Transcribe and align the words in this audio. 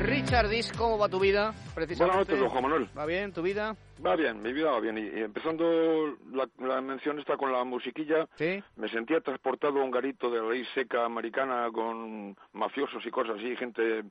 Richard 0.00 0.48
Dis, 0.48 0.72
¿cómo 0.72 0.96
va 0.96 1.10
tu 1.10 1.20
vida? 1.20 1.52
Buenas 1.74 2.16
noches, 2.16 2.38
don 2.38 2.48
Juan 2.48 2.62
Manuel. 2.62 2.88
¿Va 2.96 3.04
bien 3.04 3.32
tu 3.34 3.42
vida? 3.42 3.76
Va 4.04 4.16
bien, 4.16 4.40
mi 4.40 4.50
vida 4.52 4.70
va 4.70 4.80
bien. 4.80 4.96
Y, 4.96 5.20
empezando 5.20 6.16
la, 6.32 6.80
mención 6.80 7.18
esta 7.18 7.36
con 7.36 7.52
la 7.52 7.62
musiquilla, 7.64 8.26
¿Sí? 8.36 8.62
me 8.76 8.88
sentía 8.88 9.20
transportado 9.20 9.78
a 9.78 9.84
un 9.84 9.90
garito 9.90 10.30
de 10.30 10.40
la 10.40 10.48
ley 10.48 10.64
seca 10.74 11.04
americana 11.04 11.68
con 11.70 12.34
mafiosos 12.54 13.04
y 13.04 13.10
cosas 13.10 13.36
así, 13.36 13.54
gente 13.56 14.02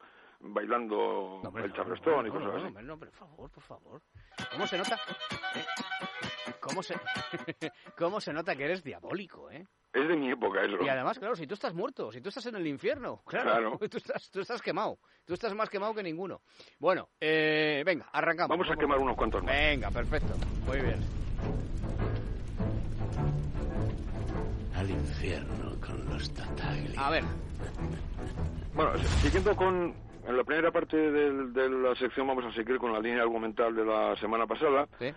bailando 0.42 1.42
el 1.56 1.73
charlestón 1.73 2.28
y 2.28 2.30
cosas 2.30 2.64
así. 2.64 2.86
No, 2.86 2.98
por 2.98 3.12
favor, 3.12 3.50
por 3.50 3.64
favor. 3.64 4.02
¿Cómo 4.52 4.68
se 4.68 4.78
nota? 4.78 4.96
¿Eh? 5.56 5.66
¿Cómo 6.60 6.84
se... 6.84 6.96
¿Cómo 7.98 8.21
se 8.21 8.32
nota 8.32 8.56
que 8.56 8.66
eres 8.66 8.84
diabólico, 8.84 9.50
eh? 9.50 9.66
Es 9.92 10.08
de 10.08 10.16
mi 10.16 10.30
época 10.30 10.64
eso. 10.64 10.78
Y 10.84 10.88
además, 10.88 11.18
claro, 11.18 11.36
si 11.36 11.48
tú 11.48 11.55
estás 11.55 11.74
muerto, 11.74 12.12
si 12.12 12.22
tú 12.22 12.30
estás 12.30 12.46
en 12.46 12.55
el 12.55 12.68
infierno, 12.68 13.22
claro, 13.26 13.78
Tú, 13.90 13.98
estás, 13.98 14.30
tú 14.30 14.42
estás 14.42 14.62
quemado, 14.62 15.00
tú 15.26 15.34
estás 15.34 15.54
más 15.55 15.70
quemado 15.70 15.96
que 15.96 16.04
ninguno. 16.04 16.42
Bueno, 16.78 17.10
eh, 17.20 17.82
venga, 17.86 18.08
arrancamos. 18.12 18.55
Vamos 18.55 18.72
a 18.72 18.77
quemar 18.80 18.99
unos 18.99 19.16
cuantos 19.16 19.44
más. 19.44 19.55
Venga, 19.55 19.90
perfecto, 19.90 20.34
muy 20.68 20.80
bien. 20.80 20.99
Al 24.76 24.90
infierno 24.91 25.76
con 25.82 26.05
los 26.10 26.34
Tatagli. 26.34 26.94
A 26.96 27.10
ver. 27.10 27.24
Bueno, 28.76 28.98
siguiendo 29.21 29.55
con 29.55 29.94
en 30.27 30.38
la 30.38 30.44
primera 30.44 30.71
parte 30.71 30.96
de 30.96 31.70
la 31.70 31.96
sección 31.96 32.27
vamos 32.27 32.46
a 32.46 32.54
seguir 32.54 32.77
con 32.77 32.94
la 32.94 32.99
línea 32.99 33.24
argumental 33.24 33.76
de 33.76 33.84
la 33.84 34.16
semana 34.18 34.46
pasada. 34.46 34.88
¿Sí? 34.99 35.12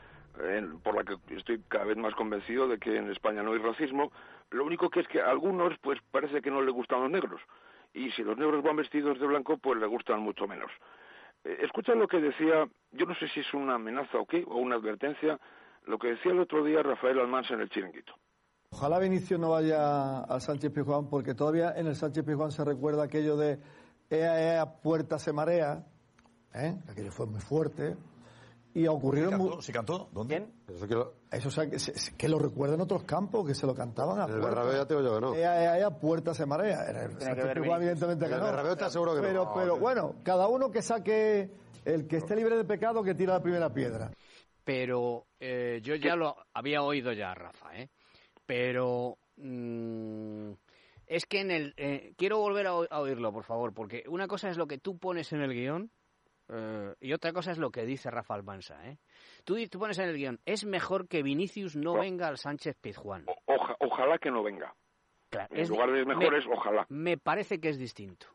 Por 0.82 0.94
la 0.94 1.04
que 1.04 1.36
estoy 1.36 1.60
cada 1.68 1.84
vez 1.84 1.96
más 1.96 2.14
convencido 2.14 2.66
de 2.68 2.78
que 2.78 2.96
en 2.96 3.10
España 3.10 3.42
no 3.42 3.52
hay 3.52 3.58
racismo. 3.58 4.12
Lo 4.50 4.64
único 4.64 4.90
que 4.90 5.00
es 5.00 5.08
que 5.08 5.20
a 5.20 5.30
algunos, 5.30 5.76
pues 5.80 5.98
parece 6.10 6.40
que 6.40 6.50
no 6.50 6.62
les 6.62 6.74
gustan 6.74 7.02
los 7.02 7.10
negros. 7.10 7.40
Y 7.94 8.10
si 8.12 8.22
los 8.22 8.36
negros 8.36 8.62
van 8.62 8.76
vestidos 8.76 9.20
de 9.20 9.26
blanco, 9.26 9.58
pues 9.58 9.78
les 9.78 9.88
gustan 9.88 10.20
mucho 10.20 10.46
menos. 10.46 10.70
Eh, 11.44 11.58
escucha 11.62 11.94
lo 11.94 12.08
que 12.08 12.20
decía, 12.20 12.66
yo 12.92 13.06
no 13.06 13.14
sé 13.16 13.28
si 13.28 13.40
es 13.40 13.54
una 13.54 13.74
amenaza 13.74 14.18
o 14.18 14.26
qué, 14.26 14.44
o 14.46 14.56
una 14.56 14.76
advertencia, 14.76 15.38
lo 15.86 15.98
que 15.98 16.08
decía 16.08 16.32
el 16.32 16.40
otro 16.40 16.64
día 16.64 16.82
Rafael 16.82 17.18
Almansa 17.18 17.54
en 17.54 17.60
el 17.60 17.70
chiringuito. 17.70 18.14
Ojalá 18.70 18.98
Benicio 18.98 19.36
no 19.36 19.50
vaya 19.50 20.20
al 20.20 20.40
Sánchez 20.40 20.72
Pizjuán, 20.72 21.08
porque 21.10 21.34
todavía 21.34 21.74
en 21.76 21.88
el 21.88 21.94
Sánchez 21.94 22.24
Pizjuán 22.24 22.52
se 22.52 22.64
recuerda 22.64 23.04
aquello 23.04 23.36
de 23.36 23.58
ea, 24.08 24.54
ea, 24.54 24.80
puerta 24.80 25.18
se 25.18 25.32
marea, 25.32 25.84
¿eh? 26.54 26.74
aquello 26.90 27.12
fue 27.12 27.26
muy 27.26 27.40
fuerte, 27.40 27.96
y 28.74 28.86
ocurrieron... 28.86 29.32
¿Se 29.32 29.38
cantó? 29.38 29.62
¿Se 29.62 29.72
cantó? 29.72 30.08
¿Dónde? 30.12 30.46
Eso, 30.68 30.88
que 30.88 30.94
lo... 30.94 31.14
Eso 31.30 31.48
o 31.48 31.50
sea, 31.50 31.68
que, 31.68 31.76
que, 32.16 32.28
lo 32.28 32.38
recuerdan 32.38 32.80
otros 32.80 33.04
campos, 33.04 33.46
que 33.46 33.54
se 33.54 33.66
lo 33.66 33.74
cantaban 33.74 34.20
a 34.20 34.24
El 34.24 34.40
Bernabéu 34.40 34.72
ya 34.74 34.86
te 34.86 34.94
digo 34.94 35.06
yo 35.06 35.14
que 35.14 35.20
no. 35.20 35.34
Ea, 35.34 35.78
ea, 35.78 35.90
puerta 35.90 36.34
se 36.34 36.46
marea. 36.46 36.84
Era 36.88 37.04
el, 37.04 37.12
evidentemente 37.12 38.26
que 38.26 38.32
el 38.34 38.40
no. 38.40 38.46
El 38.46 38.52
Bernabéu 38.52 38.72
está 38.72 38.90
seguro 38.90 39.14
que 39.14 39.20
pero, 39.20 39.44
no. 39.44 39.54
Pero 39.54 39.78
bueno, 39.78 40.14
cada 40.22 40.48
uno 40.48 40.70
que 40.70 40.82
saque, 40.82 41.50
el 41.84 42.06
que 42.06 42.16
esté 42.16 42.34
libre 42.34 42.56
de 42.56 42.64
pecado, 42.64 43.02
que 43.02 43.14
tira 43.14 43.34
la 43.34 43.42
primera 43.42 43.72
piedra. 43.72 44.10
Pero 44.64 45.26
eh, 45.40 45.80
yo 45.82 45.94
ya 45.96 46.16
lo 46.16 46.36
había 46.54 46.82
oído 46.82 47.12
ya, 47.12 47.34
Rafa, 47.34 47.76
¿eh? 47.76 47.90
Pero... 48.46 49.18
Mmm, 49.36 50.52
es 51.06 51.26
que 51.26 51.40
en 51.40 51.50
el... 51.50 51.74
Eh, 51.76 52.14
quiero 52.16 52.38
volver 52.38 52.68
a, 52.68 52.70
a 52.70 53.00
oírlo, 53.00 53.32
por 53.32 53.44
favor, 53.44 53.74
porque 53.74 54.04
una 54.08 54.28
cosa 54.28 54.48
es 54.48 54.56
lo 54.56 54.66
que 54.66 54.78
tú 54.78 54.96
pones 54.98 55.32
en 55.32 55.42
el 55.42 55.52
guion 55.52 55.90
eh, 56.48 56.94
y 57.00 57.12
otra 57.12 57.32
cosa 57.32 57.52
es 57.52 57.58
lo 57.58 57.70
que 57.70 57.84
dice 57.84 58.10
Rafa 58.10 58.34
Almansa. 58.34 58.88
¿eh? 58.88 58.98
Tú, 59.44 59.56
tú 59.68 59.78
pones 59.78 59.98
en 59.98 60.08
el 60.08 60.16
guion, 60.16 60.40
es 60.44 60.64
mejor 60.64 61.08
que 61.08 61.22
Vinicius 61.22 61.76
no, 61.76 61.94
venga 61.94 62.28
al 62.28 62.38
Sánchez 62.38 62.76
Pizjuán. 62.80 63.26
ojalá 63.78 64.18
que 64.18 64.30
no 64.30 64.42
venga. 64.42 64.74
Claro, 65.30 65.48
en 65.50 65.68
lugar 65.68 65.90
de 65.92 66.04
mejor 66.04 66.34
es 66.34 66.44
ojalá. 66.46 66.86
Me 66.90 67.16
parece 67.16 67.58
que 67.58 67.70
es 67.70 67.78
distinto. 67.78 68.26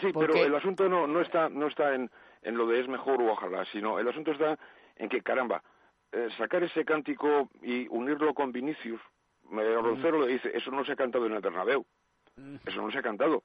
Sí, 0.00 0.08
pero 0.12 0.34
el 0.34 0.54
asunto 0.54 0.88
no, 0.88 1.06
no 1.06 1.20
está, 1.20 1.48
no 1.48 1.68
está 1.68 1.94
en, 1.94 2.10
en 2.42 2.56
lo 2.56 2.66
de 2.66 2.80
es 2.80 2.88
mejor 2.88 3.20
o 3.22 3.32
ojalá, 3.32 3.64
sino 3.66 3.98
el 3.98 4.08
asunto 4.08 4.32
está 4.32 4.58
en 4.96 5.08
que, 5.08 5.22
caramba, 5.22 5.62
eh, 6.12 6.28
sacar 6.38 6.62
ese 6.64 6.84
cántico 6.84 7.48
y 7.62 7.86
unirlo 7.88 8.34
con 8.34 8.52
Vinicius, 8.52 9.00
Roncero 9.50 10.20
le 10.20 10.32
dice, 10.34 10.50
eso 10.54 10.70
no 10.70 10.84
se 10.84 10.92
ha 10.92 10.96
cantado 10.96 11.26
en 11.26 11.32
el 11.32 11.40
Bernabéu, 11.40 11.84
mm. 12.36 12.56
eso 12.66 12.82
no 12.82 12.90
se 12.90 12.98
ha 12.98 13.02
cantado. 13.02 13.42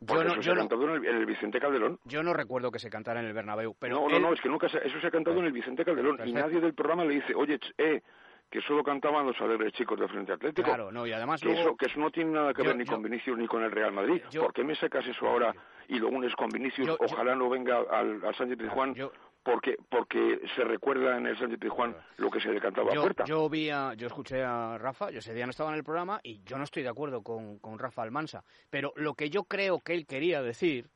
Yo 0.00 0.24
no, 0.24 0.32
eso 0.32 0.42
se 0.42 0.50
ha 0.50 0.54
cantado 0.54 0.94
en, 0.94 1.04
el, 1.04 1.26
Vicente 1.26 1.58
Calderón. 1.60 1.98
Yo 2.04 2.22
no 2.22 2.32
recuerdo 2.32 2.70
que 2.70 2.78
se 2.78 2.88
cantara 2.88 3.20
en 3.20 3.26
el 3.26 3.32
Bernabéu. 3.32 3.74
Pero 3.78 3.96
no, 3.96 4.08
no, 4.08 4.18
no, 4.18 4.32
es 4.32 4.40
que 4.40 4.48
nunca 4.48 4.68
se, 4.68 4.78
eso 4.86 5.00
se 5.00 5.06
ha 5.06 5.10
cantado 5.10 5.38
en 5.40 5.46
el 5.46 5.52
Vicente 5.52 5.84
Calderón 5.84 6.20
y 6.24 6.32
nadie 6.32 6.60
del 6.60 6.74
programa 6.74 7.04
le 7.04 7.14
dice, 7.14 7.34
oye, 7.34 7.58
eh, 7.78 8.02
que 8.50 8.60
solo 8.62 8.82
cantaban 8.82 9.26
los 9.26 9.38
alegres 9.40 9.72
chicos 9.72 9.98
de 9.98 10.08
Frente 10.08 10.32
Atlético. 10.32 10.66
Claro, 10.66 10.90
no, 10.90 11.06
y 11.06 11.12
además 11.12 11.40
que, 11.40 11.52
eso, 11.52 11.76
que 11.76 11.86
eso 11.86 12.00
no 12.00 12.10
tiene 12.10 12.32
nada 12.32 12.54
que 12.54 12.62
ver 12.62 12.76
ni 12.76 12.84
con 12.84 13.02
Vinicius 13.02 13.36
ni 13.36 13.46
con 13.46 13.62
el 13.62 13.70
Real 13.70 13.92
Madrid. 13.92 14.22
¿Por 14.38 14.52
qué 14.52 14.64
me 14.64 14.74
sacas 14.76 15.06
eso 15.06 15.26
ahora 15.26 15.54
y 15.88 15.98
lo 15.98 16.08
unes 16.08 16.34
con 16.34 16.48
Vinicius? 16.48 16.96
Ojalá 16.98 17.34
no 17.34 17.48
venga 17.48 17.78
al, 17.90 18.24
al 18.24 18.34
Sánchez 18.34 18.58
Juan 18.70 18.94
porque 19.42 19.76
porque 19.88 20.40
se 20.54 20.64
recuerda 20.64 21.16
en 21.16 21.26
el 21.26 21.38
Sánchez 21.38 21.70
Juan 21.70 21.96
lo 22.16 22.30
que 22.30 22.40
se 22.40 22.50
le 22.50 22.60
cantaba 22.60 22.92
yo, 22.92 23.00
a 23.00 23.02
puerta. 23.04 23.24
Yo 23.24 23.48
vi 23.48 23.66
yo 23.66 24.06
escuché 24.06 24.42
a 24.42 24.78
Rafa, 24.78 25.10
yo 25.10 25.18
ese 25.18 25.34
día 25.34 25.46
no 25.46 25.50
estaba 25.50 25.70
en 25.70 25.76
el 25.76 25.84
programa 25.84 26.20
y 26.22 26.42
yo 26.44 26.58
no 26.58 26.64
estoy 26.64 26.82
de 26.82 26.90
acuerdo 26.90 27.22
con, 27.22 27.58
con 27.58 27.78
Rafa 27.78 28.02
Almansa, 28.02 28.44
pero 28.70 28.92
lo 28.96 29.14
que 29.14 29.30
yo 29.30 29.44
creo 29.44 29.80
que 29.80 29.94
él 29.94 30.06
quería 30.06 30.42
decir 30.42 30.90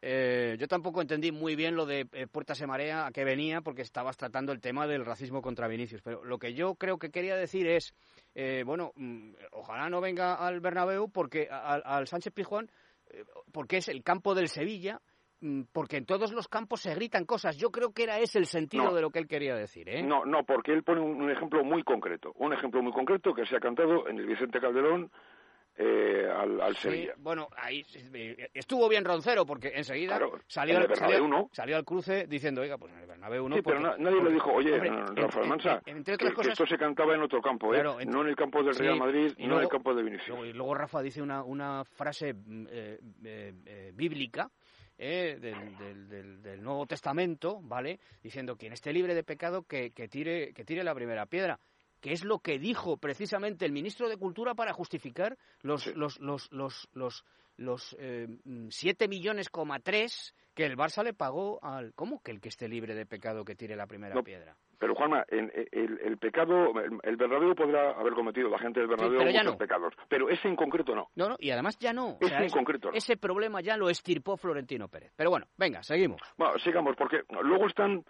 eh, 0.00 0.56
yo 0.60 0.68
tampoco 0.68 1.00
entendí 1.00 1.32
muy 1.32 1.56
bien 1.56 1.74
lo 1.74 1.84
de 1.84 2.08
eh, 2.12 2.26
Puerta 2.28 2.54
se 2.54 2.66
marea, 2.66 3.06
a 3.06 3.10
qué 3.10 3.24
venía, 3.24 3.62
porque 3.62 3.82
estabas 3.82 4.16
tratando 4.16 4.52
el 4.52 4.60
tema 4.60 4.86
del 4.86 5.04
racismo 5.04 5.42
contra 5.42 5.66
Vinicius. 5.66 6.02
Pero 6.02 6.24
lo 6.24 6.38
que 6.38 6.54
yo 6.54 6.76
creo 6.76 6.98
que 6.98 7.10
quería 7.10 7.36
decir 7.36 7.66
es, 7.66 7.94
eh, 8.34 8.62
bueno, 8.64 8.92
mm, 8.94 9.32
ojalá 9.52 9.90
no 9.90 10.00
venga 10.00 10.34
al 10.34 10.60
Bernabéu, 10.60 11.10
porque 11.10 11.48
al, 11.50 11.82
al 11.84 12.06
Sánchez 12.06 12.32
Pizjuán, 12.32 12.70
porque 13.52 13.78
es 13.78 13.88
el 13.88 14.02
campo 14.02 14.34
del 14.34 14.48
Sevilla, 14.48 15.00
porque 15.72 15.96
en 15.96 16.04
todos 16.04 16.32
los 16.32 16.48
campos 16.48 16.80
se 16.80 16.94
gritan 16.94 17.24
cosas. 17.24 17.56
Yo 17.56 17.70
creo 17.70 17.92
que 17.92 18.04
era 18.04 18.18
ese 18.18 18.38
el 18.38 18.46
sentido 18.46 18.94
de 18.94 19.00
lo 19.00 19.10
que 19.10 19.20
él 19.20 19.28
quería 19.28 19.54
decir. 19.54 19.88
¿eh? 19.88 20.02
No, 20.02 20.24
no, 20.24 20.44
porque 20.44 20.72
él 20.72 20.82
pone 20.82 21.00
un, 21.00 21.30
ejemplo 21.30 21.62
muy 21.64 21.82
concreto. 21.82 22.32
Un 22.36 22.52
ejemplo 22.52 22.82
muy 22.82 22.92
concreto 22.92 23.32
que 23.34 23.46
se 23.46 23.56
ha 23.56 23.60
cantado 23.60 24.08
en 24.08 24.18
el 24.18 24.26
Vicente 24.26 24.60
Calderón 24.60 25.10
eh, 25.76 26.28
al, 26.28 26.60
al 26.60 26.76
Sevilla. 26.76 27.14
Bueno, 27.18 27.48
ahí 27.56 27.84
eh, 28.12 28.50
estuvo 28.52 28.88
bien 28.88 29.04
Roncero 29.04 29.46
porque 29.46 29.70
enseguida 29.76 30.18
salió, 30.48 30.78
al, 30.78 30.88
salió, 31.52 31.76
al 31.76 31.84
cruce 31.84 32.26
diciendo, 32.26 32.62
oiga, 32.62 32.76
pues 32.78 32.92
en 32.92 32.98
el 32.98 33.06
Bernabéu 33.06 33.48
no. 33.48 33.54
Sí, 33.54 33.62
pero 33.62 33.78
nadie 33.96 34.20
le 34.20 34.32
dijo, 34.32 34.50
oye, 34.50 34.76
Rafael 34.76 35.48
Mansa, 35.48 35.80
entre 35.86 36.14
otras 36.14 36.34
cosas, 36.34 36.52
esto 36.54 36.66
se 36.66 36.76
cantaba 36.76 37.14
en 37.14 37.22
otro 37.22 37.40
campo, 37.40 37.72
¿eh? 37.72 37.82
no 37.84 38.22
en 38.22 38.28
el 38.28 38.34
campo 38.34 38.60
del 38.64 38.74
Real 38.74 38.98
Madrid 38.98 39.32
y 39.36 39.46
no 39.46 39.58
en 39.58 39.62
el 39.62 39.68
campo 39.68 39.94
de 39.94 40.02
Vinicius. 40.02 40.46
y 40.46 40.52
luego 40.52 40.74
Rafa 40.74 41.00
dice 41.00 41.22
una, 41.22 41.44
una 41.44 41.84
frase 41.84 42.34
mm, 42.34 42.66
eh, 44.98 45.38
bíblica 45.40 45.84
eh, 45.84 45.94
del, 46.08 46.42
del, 46.42 46.62
Nuevo 46.62 46.86
Testamento, 46.86 47.60
¿vale? 47.62 48.00
Diciendo 48.22 48.56
quien 48.56 48.72
esté 48.72 48.92
libre 48.92 49.14
de 49.14 49.22
pecado 49.22 49.62
que, 49.62 49.92
que, 49.92 50.08
tire, 50.08 50.52
que 50.52 50.64
tire 50.64 50.82
la 50.84 50.94
primera 50.94 51.26
piedra 51.26 51.58
que 52.00 52.12
es 52.12 52.24
lo 52.24 52.38
que 52.38 52.58
dijo 52.58 52.96
precisamente 52.96 53.64
el 53.64 53.72
ministro 53.72 54.08
de 54.08 54.16
Cultura 54.16 54.54
para 54.54 54.72
justificar 54.72 55.36
los, 55.62 55.86
los, 55.96 56.20
los, 56.20 56.50
los, 56.52 56.88
los, 56.92 57.24
los 57.56 57.96
eh, 57.98 58.28
7 58.70 59.08
millones, 59.08 59.48
tres 59.82 60.34
que 60.54 60.64
el 60.64 60.76
Barça 60.76 61.02
le 61.02 61.12
pagó 61.12 61.58
al... 61.62 61.94
¿Cómo 61.94 62.22
que 62.22 62.30
el 62.30 62.40
que 62.40 62.48
esté 62.48 62.68
libre 62.68 62.94
de 62.94 63.06
pecado 63.06 63.44
que 63.44 63.56
tire 63.56 63.76
la 63.76 63.86
primera 63.86 64.22
piedra? 64.22 64.56
Pero 64.78 64.94
Juanma, 64.94 65.24
el, 65.28 65.50
el, 65.72 66.18
pecado, 66.18 66.72
el, 67.02 67.16
verdadero 67.16 67.54
podrá 67.54 67.90
haber 67.90 68.12
cometido 68.12 68.48
la 68.48 68.58
gente 68.58 68.78
del 68.78 68.88
verdadero 68.88 69.24
muchos 69.24 69.56
pecados, 69.56 69.94
pero 70.08 70.28
ese 70.28 70.46
en 70.46 70.54
concreto 70.54 70.94
no. 70.94 71.08
No, 71.16 71.30
no, 71.30 71.36
y 71.40 71.50
además 71.50 71.76
ya 71.78 71.92
no. 71.92 72.16
Ese 72.20 72.36
en 72.36 72.50
concreto 72.50 72.90
Ese 72.92 73.16
problema 73.16 73.60
ya 73.60 73.76
lo 73.76 73.90
estirpó 73.90 74.36
Florentino 74.36 74.88
Pérez. 74.88 75.12
Pero 75.16 75.30
bueno, 75.30 75.46
venga, 75.56 75.82
seguimos. 75.82 76.20
Bueno, 76.36 76.58
sigamos, 76.60 76.94
porque 76.96 77.22
luego 77.42 77.66
están, 77.66 78.04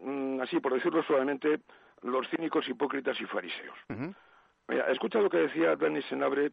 mm, 0.00 0.40
así 0.42 0.60
por 0.60 0.74
decirlo 0.74 1.02
suavemente, 1.02 1.60
los 2.02 2.28
cínicos, 2.28 2.68
hipócritas 2.68 3.18
y 3.18 3.24
fariseos. 3.24 3.78
Mira, 4.68 4.90
escucha 4.90 5.20
lo 5.20 5.30
que 5.30 5.38
decía 5.38 5.76
Dani 5.76 6.02
Senabre 6.02 6.52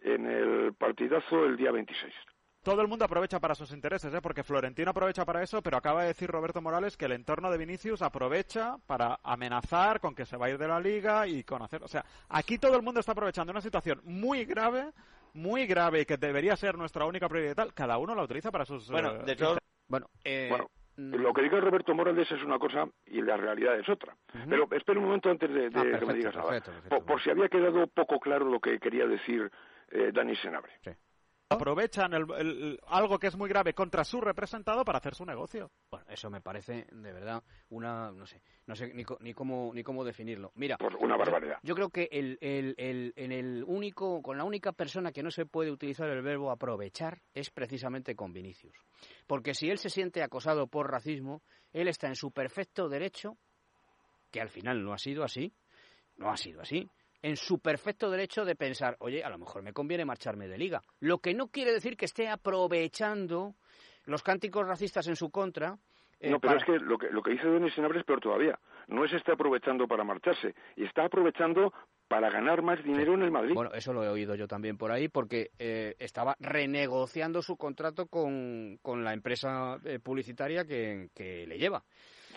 en 0.00 0.26
el 0.26 0.74
partidazo 0.74 1.44
el 1.44 1.56
día 1.56 1.72
26 1.72 2.14
todo 2.68 2.82
el 2.82 2.88
mundo 2.88 3.06
aprovecha 3.06 3.40
para 3.40 3.54
sus 3.54 3.72
intereses, 3.72 4.12
¿eh? 4.12 4.20
porque 4.20 4.42
Florentino 4.42 4.90
aprovecha 4.90 5.24
para 5.24 5.42
eso, 5.42 5.62
pero 5.62 5.78
acaba 5.78 6.02
de 6.02 6.08
decir 6.08 6.30
Roberto 6.30 6.60
Morales 6.60 6.98
que 6.98 7.06
el 7.06 7.12
entorno 7.12 7.50
de 7.50 7.56
Vinicius 7.56 8.02
aprovecha 8.02 8.76
para 8.86 9.20
amenazar 9.22 10.00
con 10.00 10.14
que 10.14 10.26
se 10.26 10.36
va 10.36 10.46
a 10.46 10.50
ir 10.50 10.58
de 10.58 10.68
la 10.68 10.78
liga 10.78 11.26
y 11.26 11.44
con 11.44 11.62
hacer. 11.62 11.82
O 11.82 11.88
sea, 11.88 12.04
aquí 12.28 12.58
todo 12.58 12.76
el 12.76 12.82
mundo 12.82 13.00
está 13.00 13.12
aprovechando 13.12 13.52
una 13.52 13.62
situación 13.62 14.02
muy 14.04 14.44
grave, 14.44 14.90
muy 15.32 15.66
grave, 15.66 16.04
que 16.04 16.18
debería 16.18 16.56
ser 16.56 16.76
nuestra 16.76 17.06
única 17.06 17.26
prioridad. 17.26 17.54
Tal. 17.54 17.72
Cada 17.72 17.96
uno 17.96 18.14
la 18.14 18.24
utiliza 18.24 18.50
para 18.50 18.66
sus. 18.66 18.90
Bueno, 18.90 19.12
eh, 19.12 19.22
de 19.24 19.32
hecho. 19.32 19.56
Bueno, 19.86 20.10
eh, 20.22 20.48
bueno, 20.50 20.68
mm. 20.98 21.14
lo 21.22 21.32
que 21.32 21.40
diga 21.44 21.60
Roberto 21.60 21.94
Morales 21.94 22.30
es 22.30 22.42
una 22.42 22.58
cosa 22.58 22.86
y 23.06 23.22
la 23.22 23.38
realidad 23.38 23.80
es 23.80 23.88
otra. 23.88 24.14
Pero 24.46 24.68
espera 24.72 24.98
un 24.98 25.06
momento 25.06 25.30
antes 25.30 25.50
de, 25.50 25.70
ah, 25.74 25.98
que 25.98 26.04
me 26.04 26.12
digas 26.12 26.36
nada. 26.36 26.60
por, 27.06 27.22
si 27.22 27.30
había 27.30 27.48
quedado 27.48 27.86
poco 27.86 28.20
claro 28.20 28.44
lo 28.44 28.60
que 28.60 28.78
quería 28.78 29.06
decir 29.06 29.50
eh, 29.90 30.10
Dani 30.12 30.36
Senabre. 30.36 30.72
Sí. 30.84 30.90
Aprovechan 31.50 32.12
el- 32.12 32.26
el- 32.38 32.80
algo 32.88 33.18
que 33.18 33.28
es 33.28 33.36
muy 33.36 33.48
grave 33.48 33.72
contra 33.74 34.04
su 34.04 34.20
representado 34.20 34.84
para 34.84 34.98
hacer 34.98 35.14
su 35.14 35.24
negocio. 35.24 35.70
Bueno, 35.90 36.06
eso 36.10 36.30
me 36.30 36.40
parece 36.40 36.86
de 36.92 37.12
verdad 37.12 37.42
una, 37.70 38.10
no 38.12 38.26
sé, 38.26 38.42
no 38.66 38.74
sé 38.76 38.92
ni, 38.94 39.04
co- 39.04 39.16
ni 39.20 39.32
cómo 39.32 39.72
ni 39.74 39.82
cómo 39.82 40.04
definirlo. 40.04 40.52
Mira, 40.56 40.76
Pues 40.78 40.94
una 41.00 41.16
barbaridad. 41.16 41.58
yo 41.62 41.74
creo 41.74 41.88
que 41.88 42.08
el, 42.12 42.38
el, 42.40 42.74
el, 42.76 43.12
en 43.16 43.32
el 43.32 43.64
único, 43.66 44.20
con 44.22 44.36
la 44.36 44.44
única 44.44 44.72
persona 44.72 45.10
que 45.12 45.22
no 45.22 45.30
se 45.30 45.46
puede 45.46 45.70
utilizar 45.70 46.08
el 46.10 46.22
verbo 46.22 46.50
aprovechar 46.50 47.20
es 47.34 47.50
precisamente 47.50 48.14
con 48.14 48.32
Vinicius, 48.32 48.76
porque 49.26 49.54
si 49.54 49.70
él 49.70 49.78
se 49.78 49.90
siente 49.90 50.22
acosado 50.22 50.66
por 50.66 50.90
racismo, 50.90 51.42
él 51.72 51.88
está 51.88 52.08
en 52.08 52.16
su 52.16 52.30
perfecto 52.30 52.88
derecho, 52.88 53.38
que 54.30 54.40
al 54.42 54.50
final 54.50 54.84
no 54.84 54.92
ha 54.92 54.98
sido 54.98 55.24
así, 55.24 55.54
no 56.16 56.30
ha 56.30 56.36
sido 56.36 56.60
así, 56.60 56.90
en 57.22 57.36
su 57.36 57.58
perfecto 57.60 58.10
derecho 58.10 58.44
de 58.44 58.54
pensar, 58.56 58.96
oye, 59.00 59.24
a 59.24 59.28
lo 59.30 59.38
mejor 59.38 59.62
me 59.62 59.72
conviene 59.72 60.04
marcharme 60.04 60.46
de 60.48 60.58
liga. 60.58 60.80
Lo 61.00 61.18
que 61.18 61.34
no 61.34 61.48
quiere 61.48 61.72
decir 61.72 61.96
que 61.96 62.04
esté 62.04 62.28
aprovechando 62.28 63.54
los 64.04 64.22
cánticos 64.22 64.66
racistas 64.66 65.06
en 65.08 65.16
su 65.16 65.30
contra. 65.30 65.78
eh, 66.20 66.30
No, 66.30 66.40
pero 66.40 66.54
para- 66.54 66.58
es 66.60 66.64
que 66.64 66.84
lo 66.84 66.98
que, 66.98 67.10
lo 67.10 67.22
que 67.22 67.32
dice 67.32 67.46
Denis 67.48 67.74
Senabre 67.74 68.00
es 68.00 68.04
peor 68.04 68.20
todavía. 68.20 68.58
No 68.88 69.04
es 69.04 69.12
está 69.12 69.34
aprovechando 69.34 69.86
para 69.86 70.02
marcharse, 70.02 70.54
y 70.76 70.84
está 70.84 71.04
aprovechando 71.04 71.72
para 72.08 72.30
ganar 72.30 72.62
más 72.62 72.82
dinero 72.82 73.12
en 73.14 73.22
el 73.22 73.30
Madrid. 73.30 73.52
Bueno, 73.54 73.70
eso 73.74 73.92
lo 73.92 74.02
he 74.02 74.08
oído 74.08 74.34
yo 74.34 74.48
también 74.48 74.78
por 74.78 74.90
ahí, 74.90 75.08
porque 75.08 75.50
eh, 75.58 75.94
estaba 75.98 76.34
renegociando 76.40 77.42
su 77.42 77.56
contrato 77.58 78.06
con, 78.06 78.78
con 78.82 79.04
la 79.04 79.12
empresa 79.12 79.78
eh, 79.84 79.98
publicitaria 79.98 80.64
que, 80.64 81.10
que 81.14 81.46
le 81.46 81.58
lleva. 81.58 81.84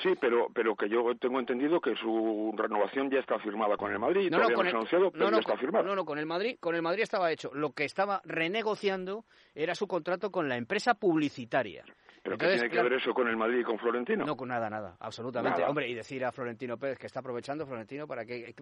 Sí, 0.01 0.13
pero, 0.19 0.47
pero 0.53 0.75
que 0.75 0.87
yo 0.89 1.03
tengo 1.19 1.39
entendido 1.39 1.79
que 1.81 1.95
su 1.95 2.53
renovación 2.57 3.09
ya 3.09 3.19
está 3.19 3.37
firmada 3.39 3.77
con 3.77 3.91
el 3.91 3.99
Madrid, 3.99 4.29
No, 4.31 4.39
no, 4.39 4.49
con 4.53 4.65
el- 4.67 4.73
ha 4.73 4.77
anunciado, 4.77 5.11
pero 5.11 5.25
no, 5.25 5.31
ya 5.31 5.39
está 5.39 5.57
firmada. 5.57 5.85
no, 5.85 5.95
no, 5.95 6.05
con 6.05 6.17
el 6.17 6.25
Madrid, 6.25 6.57
con 6.59 6.75
el 6.75 6.81
Madrid 6.81 7.03
estaba 7.03 7.31
hecho. 7.31 7.51
Lo 7.53 7.71
que 7.73 7.83
estaba 7.85 8.21
renegociando 8.25 9.25
era 9.53 9.75
su 9.75 9.87
contrato 9.87 10.31
con 10.31 10.47
la 10.49 10.57
empresa 10.57 10.93
publicitaria. 10.95 11.83
¿Pero 12.23 12.35
Entonces, 12.35 12.61
qué 12.61 12.69
tiene 12.69 12.73
claro, 12.73 12.87
que 12.87 12.93
ver 12.93 13.01
eso 13.01 13.13
con 13.15 13.27
el 13.27 13.35
Madrid 13.35 13.59
y 13.61 13.63
con 13.63 13.79
Florentino? 13.79 14.23
No, 14.25 14.35
con 14.37 14.47
nada, 14.49 14.69
nada, 14.69 14.95
absolutamente. 14.99 15.57
Nada. 15.57 15.69
Hombre, 15.69 15.87
y 15.89 15.95
decir 15.95 16.23
a 16.23 16.31
Florentino 16.31 16.77
Pérez 16.77 16.99
que 16.99 17.07
está 17.07 17.19
aprovechando 17.19 17.65
Florentino 17.65 18.05
para 18.05 18.23
que, 18.25 18.53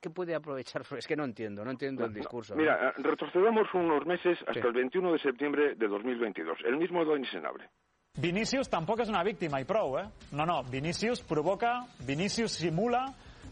¿qué, 0.00 0.10
puede 0.10 0.34
aprovechar? 0.34 0.82
Es 0.98 1.06
que 1.06 1.14
no 1.14 1.24
entiendo, 1.24 1.64
no 1.64 1.70
entiendo 1.70 2.04
el 2.04 2.12
discurso. 2.12 2.56
Mira, 2.56 2.88
eh, 2.88 2.92
retrocedamos 3.02 3.72
unos 3.74 4.04
meses 4.06 4.38
hasta 4.40 4.54
Sí. 4.54 4.66
el 4.66 4.72
21 4.72 5.12
de 5.12 5.18
septiembre 5.20 5.74
de 5.76 5.86
2022. 5.86 6.58
El 6.64 6.78
mismo 6.78 7.04
Denis 7.04 7.30
Senabre. 7.30 7.68
Vinícius 8.18 8.68
tampoc 8.68 9.00
és 9.04 9.08
una 9.12 9.22
víctima 9.22 9.60
i 9.62 9.64
prou, 9.68 9.98
eh? 10.00 10.06
No, 10.34 10.44
no, 10.46 10.62
Vinícius 10.66 11.20
provoca, 11.22 11.84
Vinícius 12.06 12.56
simula, 12.58 13.04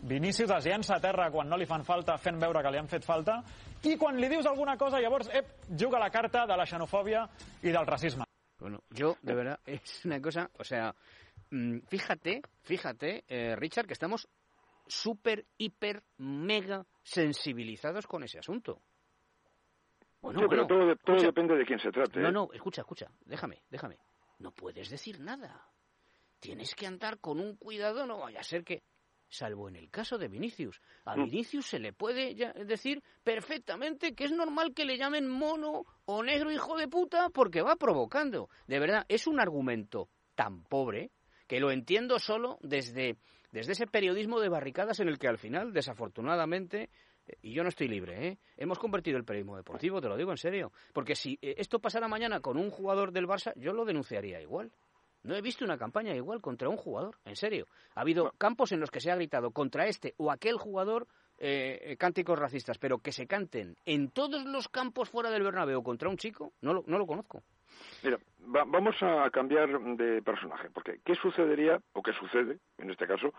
Vinícius 0.02 0.50
es 0.50 0.66
llença 0.66 0.96
a 0.96 1.00
terra 1.00 1.30
quan 1.30 1.48
no 1.48 1.56
li 1.56 1.66
fan 1.66 1.84
falta 1.86 2.16
fent 2.18 2.38
veure 2.42 2.60
que 2.62 2.70
li 2.74 2.78
han 2.78 2.88
fet 2.90 3.04
falta 3.06 3.38
i 3.86 3.96
quan 3.98 4.18
li 4.20 4.28
dius 4.28 4.46
alguna 4.46 4.76
cosa 4.76 5.00
llavors 5.00 5.30
ep, 5.32 5.46
juga 5.78 5.98
la 6.02 6.10
carta 6.10 6.44
de 6.46 6.56
la 6.56 6.66
xenofòbia 6.66 7.24
i 7.62 7.70
del 7.72 7.86
racisme. 7.86 8.24
Bueno, 8.58 8.80
yo, 8.90 9.16
de 9.22 9.34
verdad, 9.34 9.58
es 9.66 10.04
una 10.04 10.20
cosa, 10.20 10.50
o 10.58 10.64
sea, 10.64 10.94
mm, 11.50 11.78
fíjate, 11.88 12.40
fíjate, 12.62 13.24
eh, 13.28 13.54
Richard, 13.56 13.86
que 13.86 13.92
estamos 13.94 14.28
súper, 14.86 15.44
hiper, 15.58 16.02
mega 16.18 16.84
sensibilizados 17.02 18.06
con 18.06 18.22
ese 18.24 18.38
asunto. 18.38 18.80
Bueno, 20.20 20.40
Sí, 20.40 20.46
pero 20.48 20.66
bueno, 20.66 20.66
todo, 20.66 20.88
de- 20.88 20.96
todo 20.96 21.16
escucha. 21.16 21.26
depende 21.26 21.54
de 21.56 21.64
quién 21.66 21.78
se 21.78 21.90
trate. 21.90 22.20
No, 22.20 22.28
¿eh? 22.28 22.32
no, 22.32 22.48
escucha, 22.52 22.80
escucha, 22.82 23.06
déjame, 23.24 23.62
déjame. 23.70 23.96
No 24.38 24.52
puedes 24.52 24.90
decir 24.90 25.20
nada. 25.20 25.70
Tienes 26.40 26.74
que 26.74 26.86
andar 26.86 27.18
con 27.18 27.40
un 27.40 27.56
cuidado, 27.56 28.06
no 28.06 28.18
vaya 28.18 28.40
a 28.40 28.44
ser 28.44 28.62
que, 28.64 28.82
salvo 29.28 29.68
en 29.68 29.76
el 29.76 29.90
caso 29.90 30.18
de 30.18 30.28
Vinicius, 30.28 30.80
a 31.04 31.16
Mm. 31.16 31.24
Vinicius 31.24 31.66
se 31.66 31.78
le 31.78 31.92
puede 31.92 32.34
decir 32.64 33.02
perfectamente 33.24 34.14
que 34.14 34.24
es 34.24 34.32
normal 34.32 34.74
que 34.74 34.84
le 34.84 34.98
llamen 34.98 35.28
mono 35.28 35.84
o 36.04 36.22
negro 36.22 36.50
hijo 36.50 36.76
de 36.76 36.88
puta 36.88 37.30
porque 37.30 37.62
va 37.62 37.76
provocando. 37.76 38.48
De 38.66 38.78
verdad, 38.78 39.04
es 39.08 39.26
un 39.26 39.40
argumento 39.40 40.08
tan 40.34 40.62
pobre 40.64 41.10
que 41.46 41.60
lo 41.60 41.70
entiendo 41.70 42.18
solo 42.18 42.58
desde, 42.60 43.16
desde 43.50 43.72
ese 43.72 43.86
periodismo 43.86 44.40
de 44.40 44.48
barricadas 44.48 45.00
en 45.00 45.08
el 45.08 45.18
que 45.18 45.28
al 45.28 45.38
final, 45.38 45.72
desafortunadamente, 45.72 46.90
y 47.42 47.52
yo 47.52 47.62
no 47.62 47.68
estoy 47.68 47.88
libre, 47.88 48.28
¿eh? 48.28 48.38
hemos 48.56 48.78
convertido 48.78 49.16
el 49.18 49.24
periodismo 49.24 49.56
deportivo, 49.56 50.00
te 50.00 50.08
lo 50.08 50.16
digo 50.16 50.30
en 50.30 50.36
serio. 50.38 50.72
Porque 50.92 51.14
si 51.14 51.38
eh, 51.42 51.54
esto 51.58 51.78
pasara 51.78 52.08
mañana 52.08 52.40
con 52.40 52.56
un 52.56 52.70
jugador 52.70 53.12
del 53.12 53.26
Barça, 53.26 53.52
yo 53.56 53.72
lo 53.72 53.84
denunciaría 53.84 54.40
igual. 54.40 54.70
No 55.22 55.34
he 55.34 55.42
visto 55.42 55.64
una 55.64 55.76
campaña 55.76 56.14
igual 56.14 56.40
contra 56.40 56.68
un 56.68 56.76
jugador, 56.76 57.16
en 57.24 57.34
serio. 57.34 57.66
Ha 57.96 58.02
habido 58.02 58.32
campos 58.38 58.70
en 58.70 58.78
los 58.78 58.90
que 58.92 59.00
se 59.00 59.10
ha 59.10 59.16
gritado 59.16 59.50
contra 59.50 59.86
este 59.88 60.14
o 60.18 60.30
aquel 60.30 60.56
jugador 60.56 61.08
eh, 61.38 61.80
eh, 61.82 61.96
cánticos 61.96 62.38
racistas, 62.38 62.78
pero 62.78 62.98
que 62.98 63.10
se 63.12 63.26
canten 63.26 63.76
en 63.84 64.10
todos 64.10 64.44
los 64.44 64.68
campos 64.68 65.10
fuera 65.10 65.30
del 65.30 65.42
Bernabéu 65.42 65.82
contra 65.82 66.08
un 66.08 66.16
chico, 66.16 66.52
no 66.60 66.72
lo, 66.72 66.84
no 66.86 66.96
lo 66.96 67.06
conozco. 67.06 67.42
Mira, 68.04 68.18
va- 68.54 68.64
vamos 68.66 68.94
a 69.02 69.28
cambiar 69.30 69.68
de 69.96 70.22
personaje, 70.22 70.70
porque 70.70 71.00
¿qué 71.04 71.14
sucedería, 71.16 71.80
o 71.92 72.02
qué 72.02 72.12
sucede, 72.12 72.58
en 72.78 72.90
este 72.90 73.06
caso, 73.06 73.34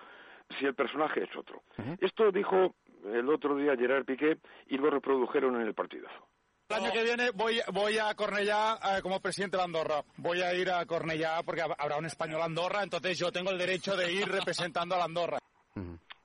si 0.59 0.65
el 0.65 0.75
personaje 0.75 1.23
es 1.23 1.35
otro? 1.37 1.63
Esto 2.01 2.31
dijo 2.31 2.75
el 3.13 3.29
otro 3.29 3.55
día 3.55 3.75
Gerard 3.77 4.05
Piqué 4.05 4.37
y 4.67 4.77
lo 4.77 4.89
reprodujeron 4.89 5.55
en 5.55 5.67
el 5.67 5.73
partidazo. 5.73 6.27
El 6.69 6.75
año 6.83 6.91
que 6.91 7.03
viene 7.03 7.31
voy, 7.31 7.59
voy 7.73 7.97
a 7.97 8.13
Cornellá 8.13 8.75
eh, 8.75 9.01
como 9.01 9.21
presidente 9.21 9.55
de 9.55 9.63
Andorra. 9.63 10.01
Voy 10.17 10.41
a 10.41 10.53
ir 10.53 10.69
a 10.69 10.85
Cornellá 10.85 11.41
porque 11.45 11.61
hab- 11.63 11.75
habrá 11.77 11.97
un 11.97 12.05
español 12.05 12.41
Andorra, 12.41 12.83
entonces 12.83 13.17
yo 13.17 13.31
tengo 13.31 13.51
el 13.51 13.57
derecho 13.57 13.95
de 13.95 14.11
ir 14.11 14.27
representando 14.27 14.95
a 14.95 14.97
la 14.97 15.05
Andorra. 15.05 15.39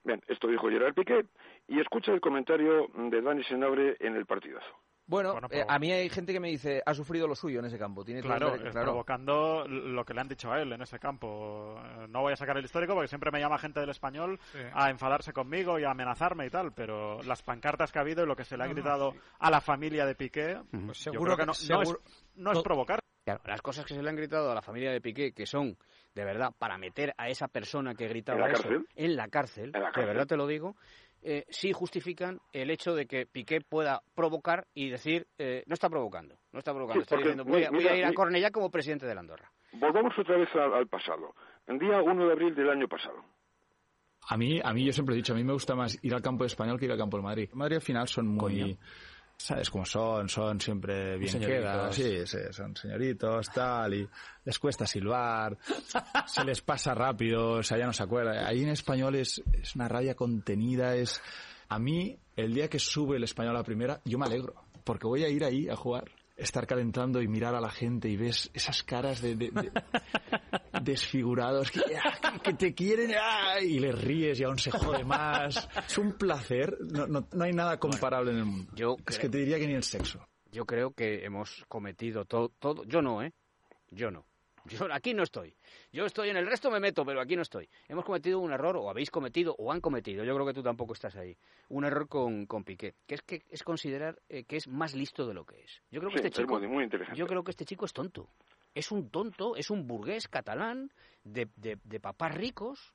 Bien, 0.04 0.20
esto 0.26 0.48
dijo 0.48 0.68
Gerard 0.68 0.94
Piqué 0.94 1.26
y 1.68 1.80
escucha 1.80 2.10
el 2.10 2.20
comentario 2.20 2.88
de 2.92 3.22
Dani 3.22 3.44
Senabre 3.44 3.96
en 4.00 4.16
el 4.16 4.26
partidazo. 4.26 4.66
Bueno, 5.06 5.32
Bueno, 5.32 5.48
eh, 5.50 5.64
a 5.68 5.78
mí 5.78 5.90
hay 5.90 6.08
gente 6.08 6.32
que 6.32 6.40
me 6.40 6.48
dice, 6.48 6.80
ha 6.86 6.94
sufrido 6.94 7.26
lo 7.26 7.34
suyo 7.34 7.58
en 7.58 7.64
ese 7.66 7.78
campo. 7.78 8.04
Tiene 8.04 8.20
Claro, 8.22 8.54
es 8.54 8.72
provocando 8.72 9.66
lo 9.68 10.04
que 10.04 10.14
le 10.14 10.20
han 10.20 10.28
dicho 10.28 10.50
a 10.52 10.60
él 10.62 10.72
en 10.72 10.80
ese 10.82 10.98
campo. 10.98 11.76
Eh, 11.84 12.06
No 12.08 12.20
voy 12.22 12.32
a 12.32 12.36
sacar 12.36 12.56
el 12.56 12.64
histórico 12.64 12.94
porque 12.94 13.08
siempre 13.08 13.30
me 13.30 13.40
llama 13.40 13.58
gente 13.58 13.80
del 13.80 13.90
español 13.90 14.38
a 14.72 14.90
enfadarse 14.90 15.32
conmigo 15.32 15.78
y 15.78 15.84
a 15.84 15.90
amenazarme 15.90 16.46
y 16.46 16.50
tal, 16.50 16.72
pero 16.72 17.22
las 17.24 17.42
pancartas 17.42 17.90
que 17.90 17.98
ha 17.98 18.02
habido 18.02 18.22
y 18.24 18.26
lo 18.26 18.36
que 18.36 18.44
se 18.44 18.56
le 18.56 18.64
ha 18.64 18.68
gritado 18.68 19.12
a 19.38 19.50
la 19.50 19.60
familia 19.60 20.06
de 20.06 20.14
Piqué, 20.14 20.60
yo 20.72 20.94
seguro 20.94 21.34
creo 21.34 21.36
que 21.36 21.42
que- 21.42 21.46
no, 21.46 21.52
no 21.52 21.54
seguro- 21.84 22.00
es, 22.06 22.24
no 22.36 22.52
es 22.52 22.62
provocar. 22.62 23.00
Claro, 23.24 23.40
las 23.44 23.62
cosas 23.62 23.84
que 23.84 23.94
se 23.94 24.02
le 24.02 24.08
han 24.08 24.16
gritado 24.16 24.50
a 24.50 24.54
la 24.54 24.62
familia 24.62 24.90
de 24.90 25.00
Piqué, 25.00 25.32
que 25.32 25.46
son, 25.46 25.76
de 26.12 26.24
verdad, 26.24 26.52
para 26.58 26.76
meter 26.76 27.14
a 27.16 27.28
esa 27.28 27.46
persona 27.46 27.94
que 27.94 28.08
gritaba 28.08 28.38
¿En 28.38 28.40
la 28.46 28.52
eso 28.52 28.62
cárcel? 28.68 28.86
en 28.96 29.16
la 29.16 29.28
cárcel, 29.28 29.70
En 29.74 29.80
la 29.82 29.92
de 29.92 30.04
verdad 30.04 30.26
te 30.26 30.36
lo 30.36 30.48
digo, 30.48 30.74
eh, 31.22 31.44
sí 31.48 31.72
justifican 31.72 32.40
el 32.52 32.70
hecho 32.70 32.94
de 32.94 33.06
que 33.06 33.26
Piqué 33.26 33.60
pueda 33.60 34.02
provocar 34.14 34.66
y 34.74 34.90
decir, 34.90 35.26
eh, 35.38 35.62
no 35.66 35.74
está 35.74 35.88
provocando, 35.88 36.36
no 36.52 36.58
está 36.58 36.72
provocando, 36.72 37.00
Sí, 37.00 37.04
está 37.04 37.16
diciendo, 37.16 37.44
voy 37.44 37.64
a, 37.64 37.70
voy 37.70 37.80
a 37.80 37.92
mira, 37.92 37.96
ir 37.96 38.04
a 38.04 38.12
Cornellá 38.12 38.50
como 38.50 38.70
presidente 38.70 39.06
de 39.06 39.14
la 39.14 39.20
Andorra. 39.20 39.50
Volvamos 39.72 40.12
otra 40.18 40.36
vez 40.36 40.48
al, 40.54 40.74
al 40.74 40.86
pasado. 40.88 41.34
El 41.66 41.78
día 41.78 42.02
1 42.02 42.26
de 42.26 42.32
abril 42.32 42.54
del 42.54 42.70
año 42.70 42.88
pasado. 42.88 43.24
A 44.28 44.36
mí, 44.36 44.60
a 44.62 44.72
mí 44.72 44.84
yo 44.84 44.92
siempre 44.92 45.14
he 45.14 45.16
dicho, 45.16 45.32
a 45.32 45.36
mí 45.36 45.44
me 45.44 45.52
gusta 45.52 45.74
más 45.74 45.98
ir 46.02 46.14
al 46.14 46.22
campo 46.22 46.44
español 46.44 46.78
que 46.78 46.84
ir 46.84 46.92
al 46.92 46.98
campo 46.98 47.16
del 47.16 47.24
Madrid. 47.24 47.50
Madrid 47.54 47.76
al 47.76 47.82
final 47.82 48.06
son 48.08 48.28
muy... 48.28 48.78
¿Sabes 49.42 49.70
cómo 49.70 49.84
son? 49.84 50.28
Son 50.28 50.60
siempre 50.60 51.18
bien 51.18 51.40
quedas. 51.40 51.92
Sí, 51.96 52.24
sí, 52.26 52.38
son 52.52 52.76
señoritos, 52.76 53.50
tal, 53.50 53.92
y 53.92 54.08
les 54.44 54.56
cuesta 54.56 54.86
silbar, 54.86 55.58
se 56.26 56.44
les 56.44 56.60
pasa 56.60 56.94
rápido, 56.94 57.54
o 57.54 57.62
sea, 57.64 57.76
ya 57.76 57.86
no 57.86 57.92
se 57.92 58.04
acuerda. 58.04 58.46
Ahí 58.46 58.62
en 58.62 58.68
español 58.68 59.16
es, 59.16 59.42
es 59.52 59.74
una 59.74 59.88
raya 59.88 60.14
contenida, 60.14 60.94
es... 60.94 61.20
A 61.68 61.80
mí, 61.80 62.16
el 62.36 62.54
día 62.54 62.68
que 62.68 62.78
sube 62.78 63.16
el 63.16 63.24
español 63.24 63.56
a 63.56 63.58
la 63.60 63.64
primera, 63.64 64.00
yo 64.04 64.16
me 64.16 64.26
alegro, 64.26 64.54
porque 64.84 65.08
voy 65.08 65.24
a 65.24 65.28
ir 65.28 65.42
ahí 65.42 65.68
a 65.68 65.74
jugar, 65.74 66.12
estar 66.36 66.66
calentando 66.66 67.20
y 67.22 67.28
mirar 67.28 67.54
a 67.54 67.60
la 67.60 67.70
gente 67.70 68.08
y 68.08 68.16
ves 68.16 68.50
esas 68.54 68.82
caras 68.82 69.20
de, 69.20 69.36
de- 69.36 69.50
de- 69.50 69.72
desfigurados 70.82 71.70
que, 71.70 71.80
ah, 71.96 72.38
que 72.42 72.54
te 72.54 72.74
quieren 72.74 73.12
ah, 73.20 73.60
y 73.60 73.78
les 73.78 74.00
ríes 74.00 74.40
y 74.40 74.44
aún 74.44 74.58
se 74.58 74.70
jode 74.70 75.04
más. 75.04 75.68
Es 75.86 75.98
un 75.98 76.12
placer, 76.14 76.76
no, 76.80 77.06
no, 77.06 77.28
no 77.32 77.44
hay 77.44 77.52
nada 77.52 77.78
comparable 77.78 78.32
en 78.32 78.38
el 78.38 78.44
mundo. 78.44 78.72
Yo 78.74 78.96
Es 78.98 79.04
creo- 79.04 79.20
que 79.20 79.28
te 79.28 79.38
diría 79.38 79.58
que 79.58 79.66
ni 79.66 79.74
el 79.74 79.84
sexo. 79.84 80.26
Yo 80.50 80.66
creo 80.66 80.92
que 80.92 81.24
hemos 81.24 81.64
cometido 81.68 82.24
todo, 82.24 82.50
todo, 82.58 82.84
yo 82.84 83.00
no, 83.00 83.22
¿eh? 83.22 83.32
Yo 83.90 84.10
no. 84.10 84.26
Yo 84.66 84.86
aquí 84.92 85.14
no 85.14 85.22
estoy. 85.22 85.54
Yo 85.92 86.04
estoy 86.04 86.30
en 86.30 86.36
el 86.36 86.46
resto 86.46 86.70
me 86.70 86.80
meto, 86.80 87.04
pero 87.04 87.20
aquí 87.20 87.36
no 87.36 87.42
estoy. 87.42 87.68
Hemos 87.88 88.04
cometido 88.04 88.38
un 88.38 88.52
error, 88.52 88.76
o 88.76 88.88
habéis 88.88 89.10
cometido, 89.10 89.54
o 89.58 89.72
han 89.72 89.80
cometido, 89.80 90.24
yo 90.24 90.34
creo 90.34 90.46
que 90.46 90.54
tú 90.54 90.62
tampoco 90.62 90.92
estás 90.92 91.16
ahí, 91.16 91.36
un 91.68 91.84
error 91.84 92.08
con, 92.08 92.46
con 92.46 92.64
Piqué, 92.64 92.94
que 93.06 93.14
es 93.14 93.22
que 93.22 93.42
es 93.50 93.62
considerar 93.62 94.20
eh, 94.28 94.44
que 94.44 94.56
es 94.56 94.68
más 94.68 94.94
listo 94.94 95.26
de 95.26 95.34
lo 95.34 95.44
que 95.44 95.60
es. 95.62 95.82
Yo 95.90 96.00
creo 96.00 96.10
que 96.10 96.18
Sí, 96.18 96.26
este 96.26 96.42
es 96.42 96.46
chico, 96.46 96.60
muy, 96.60 96.88
yo 97.14 97.26
creo 97.26 97.42
que 97.42 97.50
este 97.50 97.64
chico 97.64 97.84
es 97.84 97.92
tonto. 97.92 98.28
Es 98.74 98.90
un 98.90 99.10
tonto, 99.10 99.56
es 99.56 99.70
un 99.70 99.86
burgués 99.86 100.28
catalán 100.28 100.92
de, 101.24 101.48
de, 101.56 101.78
de 101.84 102.00
papás 102.00 102.34
ricos, 102.34 102.94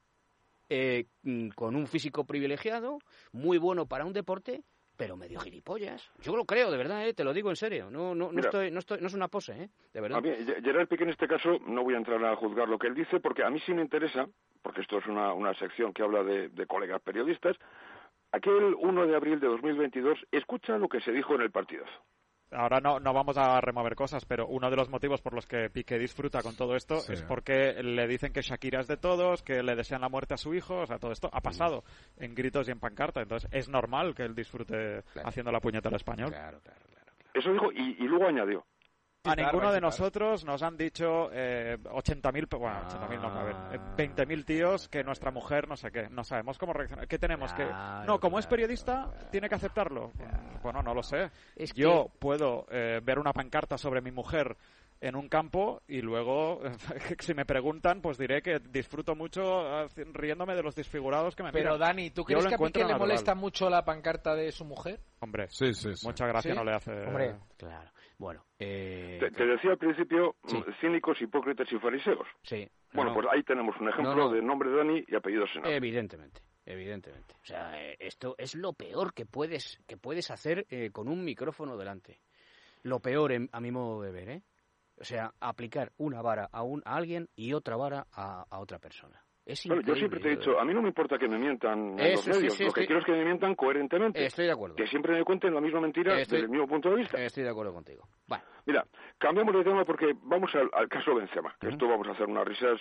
eh, 0.70 1.06
mm, 1.24 1.50
con 1.50 1.76
un 1.76 1.88
físico 1.88 2.26
privilegiado, 2.26 3.00
muy 3.32 3.58
bueno 3.58 3.86
para 3.86 4.06
un 4.06 4.14
deporte, 4.14 4.64
pero 4.98 5.16
medio 5.16 5.40
gilipollas. 5.40 6.12
Yo 6.20 6.36
lo 6.36 6.44
creo, 6.44 6.72
de 6.72 6.78
verdad, 6.78 7.08
¿eh? 7.08 7.14
te 7.14 7.24
lo 7.24 7.34
digo 7.34 7.50
en 7.50 7.56
serio. 7.56 7.90
No, 7.90 8.16
no, 8.16 8.26
no, 8.26 8.32
Mira. 8.32 8.50
estoy, 8.50 8.72
no, 8.72 8.80
estoy, 8.80 9.00
no 9.00 9.08
es 9.08 9.14
una 9.14 9.28
pose, 9.28 9.54
¿eh? 9.54 9.70
de 9.94 10.02
verdad. 10.02 10.18
A 10.18 10.22
mí, 10.22 10.30
Gerard 10.64 10.88
Piqué 10.88 11.04
en 11.04 11.12
este 11.12 11.28
caso, 11.28 11.60
no 11.68 11.84
voy 11.84 11.94
a 11.94 11.98
entrar 11.98 12.24
a 12.26 12.36
juzgar 12.36 12.68
lo 12.68 12.80
que 12.80 12.88
él 12.88 12.96
dice, 12.96 13.20
porque 13.20 13.44
a 13.44 13.50
mí 13.50 13.60
sí 13.66 13.74
me 13.74 13.84
interesa, 13.84 14.28
porque 14.64 14.82
esto 14.82 14.98
es 14.98 15.06
una, 15.06 15.34
una 15.34 15.54
sección 15.54 15.94
que 15.94 16.02
habla 16.02 16.24
de, 16.24 16.50
de 16.50 16.66
colegas 16.66 17.02
periodistas, 17.02 17.56
aquel 18.32 18.76
1 18.76 19.08
de 19.08 19.16
abril 19.16 19.40
de 19.40 19.48
2022, 19.48 20.18
escucha 20.32 20.78
lo 20.78 20.90
que 20.90 21.00
se 21.02 21.12
dijo 21.12 21.36
en 21.36 21.42
el 21.42 21.52
partidazo. 21.52 22.04
Ahora 22.52 22.80
no, 22.80 23.00
no 23.00 23.14
vamos 23.14 23.38
a 23.38 23.60
remover 23.62 23.96
cosas, 23.96 24.26
pero 24.26 24.48
uno 24.48 24.70
de 24.70 24.76
los 24.76 24.90
motivos 24.90 25.22
por 25.22 25.34
los 25.34 25.46
que 25.46 25.70
Piqué 25.70 25.98
disfruta 25.98 26.42
con 26.42 26.56
todo 26.56 26.76
esto 26.76 26.98
Sí. 27.00 27.14
es 27.14 27.22
porque 27.24 27.74
le 27.84 28.08
dicen 28.08 28.32
que 28.34 28.42
Shakira 28.42 28.80
es 28.82 28.88
de 28.88 28.98
todos, 28.98 29.42
que 29.44 29.62
le 29.64 29.76
desean 29.76 30.02
la 30.02 30.10
muerte 30.10 30.34
a 30.34 30.38
su 30.38 30.54
hijo, 30.54 30.82
o 30.82 30.86
sea, 30.86 30.98
todo 31.00 31.12
esto 31.12 31.30
ha 31.32 31.42
pasado 31.42 31.84
en 32.18 32.34
gritos 32.36 32.68
y 32.68 32.72
en 32.72 32.80
pancarta, 32.80 33.22
entonces 33.22 33.50
es 33.52 33.70
normal 33.70 34.16
que 34.16 34.24
él 34.24 34.36
disfrute 34.36 35.04
haciendo 35.24 35.52
la 35.52 35.60
puñeta 35.60 35.90
al 35.90 35.96
español. 35.96 36.34
Eso 37.34 37.52
dijo 37.52 37.72
y, 37.72 37.96
y 38.00 38.08
luego 38.08 38.28
añadió. 38.28 38.66
A 39.30 39.36
ninguno 39.36 39.72
de 39.72 39.82
nosotros 39.82 40.46
nos 40.46 40.64
han 40.64 40.78
dicho 40.78 41.30
eh, 41.32 41.78
80.000, 41.84 42.48
pe- 42.48 42.58
bueno, 42.58 42.80
80.000 42.88 43.22
no, 43.22 43.28
a 43.28 43.44
ver, 43.44 43.56
eh, 43.74 43.80
20.000 43.98 44.46
tíos 44.46 44.88
que 44.90 45.04
nuestra 45.04 45.32
mujer 45.32 45.68
no 45.68 45.76
sé 45.76 45.92
qué, 45.92 46.10
no 46.10 46.24
sabemos 46.24 46.58
cómo 46.58 46.74
reaccionar. 46.74 47.08
¿Qué 47.08 47.18
tenemos? 47.20 47.54
que 47.54 47.66
No, 48.06 48.20
como 48.20 48.40
es 48.40 48.48
periodista, 48.48 49.12
tiene 49.32 49.50
que 49.50 49.56
aceptarlo. 49.56 50.12
Bueno, 50.64 50.82
no 50.82 50.94
lo 50.94 51.04
sé. 51.04 51.30
Es 51.56 51.74
Yo 51.74 52.08
puedo 52.20 52.66
eh, 52.72 53.00
ver 53.04 53.20
una 53.20 53.34
pancarta 53.34 53.78
sobre 53.78 54.02
mi 54.02 54.12
mujer 54.12 54.58
en 55.00 55.16
un 55.16 55.30
campo 55.30 55.84
y 55.88 56.02
luego, 56.02 56.60
si 57.20 57.36
me 57.36 57.46
preguntan, 57.46 58.02
pues 58.02 58.18
diré 58.18 58.42
que 58.42 58.58
disfruto 58.60 59.16
mucho 59.16 59.84
eh, 59.84 59.88
riéndome 60.12 60.56
de 60.56 60.64
los 60.64 60.74
desfigurados 60.74 61.36
que 61.36 61.44
me 61.44 61.52
Pero 61.52 61.74
miran. 61.74 61.90
Dani, 61.90 62.10
¿tú 62.10 62.24
crees 62.24 62.48
que 62.48 62.56
a 62.56 62.58
Piqué 62.58 62.84
le 62.84 62.96
molesta 62.96 63.36
mucho 63.36 63.70
la 63.70 63.86
pancarta 63.86 64.34
de 64.34 64.52
su 64.52 64.66
mujer? 64.66 65.00
Hombre, 65.20 65.48
Sí, 65.50 65.72
sí, 65.76 65.96
sí. 65.96 66.06
mucha 66.06 66.26
gracia 66.26 66.52
¿Sí? 66.52 66.58
no 66.58 66.64
le 66.64 66.74
hace. 66.74 66.92
Hombre. 66.92 67.36
Claro. 67.58 67.92
Bueno, 68.18 68.46
eh, 68.60 69.18
Te, 69.20 69.30
te 69.32 69.46
decía 69.46 69.72
al 69.72 69.78
principio, 69.78 70.36
mm, 70.44 70.72
cínicos, 70.82 71.22
hipócritas 71.22 71.72
y 71.72 71.78
fariseos. 71.78 72.28
sí. 72.44 72.68
Bueno, 72.94 73.12
no, 73.12 73.16
pues 73.16 73.28
ahí 73.32 73.44
tenemos 73.44 73.76
un 73.82 73.90
ejemplo 73.90 74.16
No, 74.16 74.28
no. 74.28 74.32
de 74.32 74.42
nombre 74.42 74.72
Dani 74.72 75.04
y 75.08 75.14
apellido 75.16 75.46
Senado. 75.48 75.72
Evidentemente, 75.74 76.42
evidentemente. 76.66 77.36
O 77.44 77.46
sea, 77.46 77.80
eh, 77.84 77.98
esto 78.00 78.34
es 78.38 78.56
lo 78.56 78.72
peor 78.74 79.14
que 79.14 79.26
puedes, 79.26 79.78
que 79.86 79.98
puedes 79.98 80.32
hacer 80.32 80.66
eh, 80.70 80.90
con 80.92 81.10
un 81.10 81.24
micrófono 81.26 81.76
delante. 81.78 82.22
Lo 82.84 83.00
peor, 83.02 83.34
en- 83.34 83.50
a 83.52 83.60
mi 83.60 83.72
modo 83.72 84.02
de 84.02 84.12
ver, 84.12 84.30
¿eh? 84.30 84.44
O 85.00 85.04
sea, 85.04 85.34
aplicar 85.42 85.92
una 85.98 86.22
vara 86.22 86.48
a, 86.52 86.64
un, 86.64 86.82
a 86.86 86.96
alguien 86.96 87.28
y 87.36 87.52
otra 87.54 87.76
vara 87.76 88.08
a, 88.14 88.46
a 88.50 88.60
otra 88.60 88.80
persona. 88.80 89.22
Es 89.48 89.66
Bueno, 89.66 89.82
yo 89.82 89.96
siempre 89.96 90.20
te 90.20 90.28
he 90.28 90.36
dicho, 90.36 90.60
a 90.60 90.66
mí 90.66 90.74
no 90.74 90.82
me 90.82 90.90
importa 90.90 91.18
que 91.18 91.28
me 91.28 91.38
mientan 91.40 91.98
en 91.98 92.12
los 92.12 92.22
sí, 92.22 92.30
medios. 92.32 92.54
sí, 92.54 92.66
Lo 92.66 92.74
que 92.74 92.82
estoy- 92.82 92.86
quiero 92.88 93.00
es 93.00 93.06
que 93.06 93.12
me 93.14 93.24
mientan 93.24 93.56
coherentemente. 93.56 94.26
Estoy 94.26 94.46
de 94.46 94.52
acuerdo. 94.52 94.76
Que 94.76 94.88
siempre 94.88 95.14
me 95.14 95.24
cuenten 95.24 95.54
la 95.54 95.62
misma 95.62 95.80
mentira 95.80 96.20
Estoy- 96.20 96.40
desde 96.40 96.46
el 96.46 96.50
mismo 96.52 96.68
punto 96.68 96.90
de 96.90 96.96
vista. 96.98 97.18
Estoy 97.24 97.44
de 97.44 97.50
acuerdo 97.50 97.74
contigo. 97.74 98.04
Bueno, 98.28 98.44
Mira, 98.66 98.86
cambiamos 99.18 99.56
de 99.56 99.64
tema 99.64 99.86
porque 99.86 100.14
vamos 100.24 100.54
al, 100.54 100.70
al 100.74 100.90
caso 100.90 101.16
Benzema. 101.16 101.56
Que 101.62 101.70
esto 101.70 101.88
vamos 101.88 102.06
a 102.10 102.12
hacer 102.12 102.28
unas 102.28 102.46
risas 102.46 102.78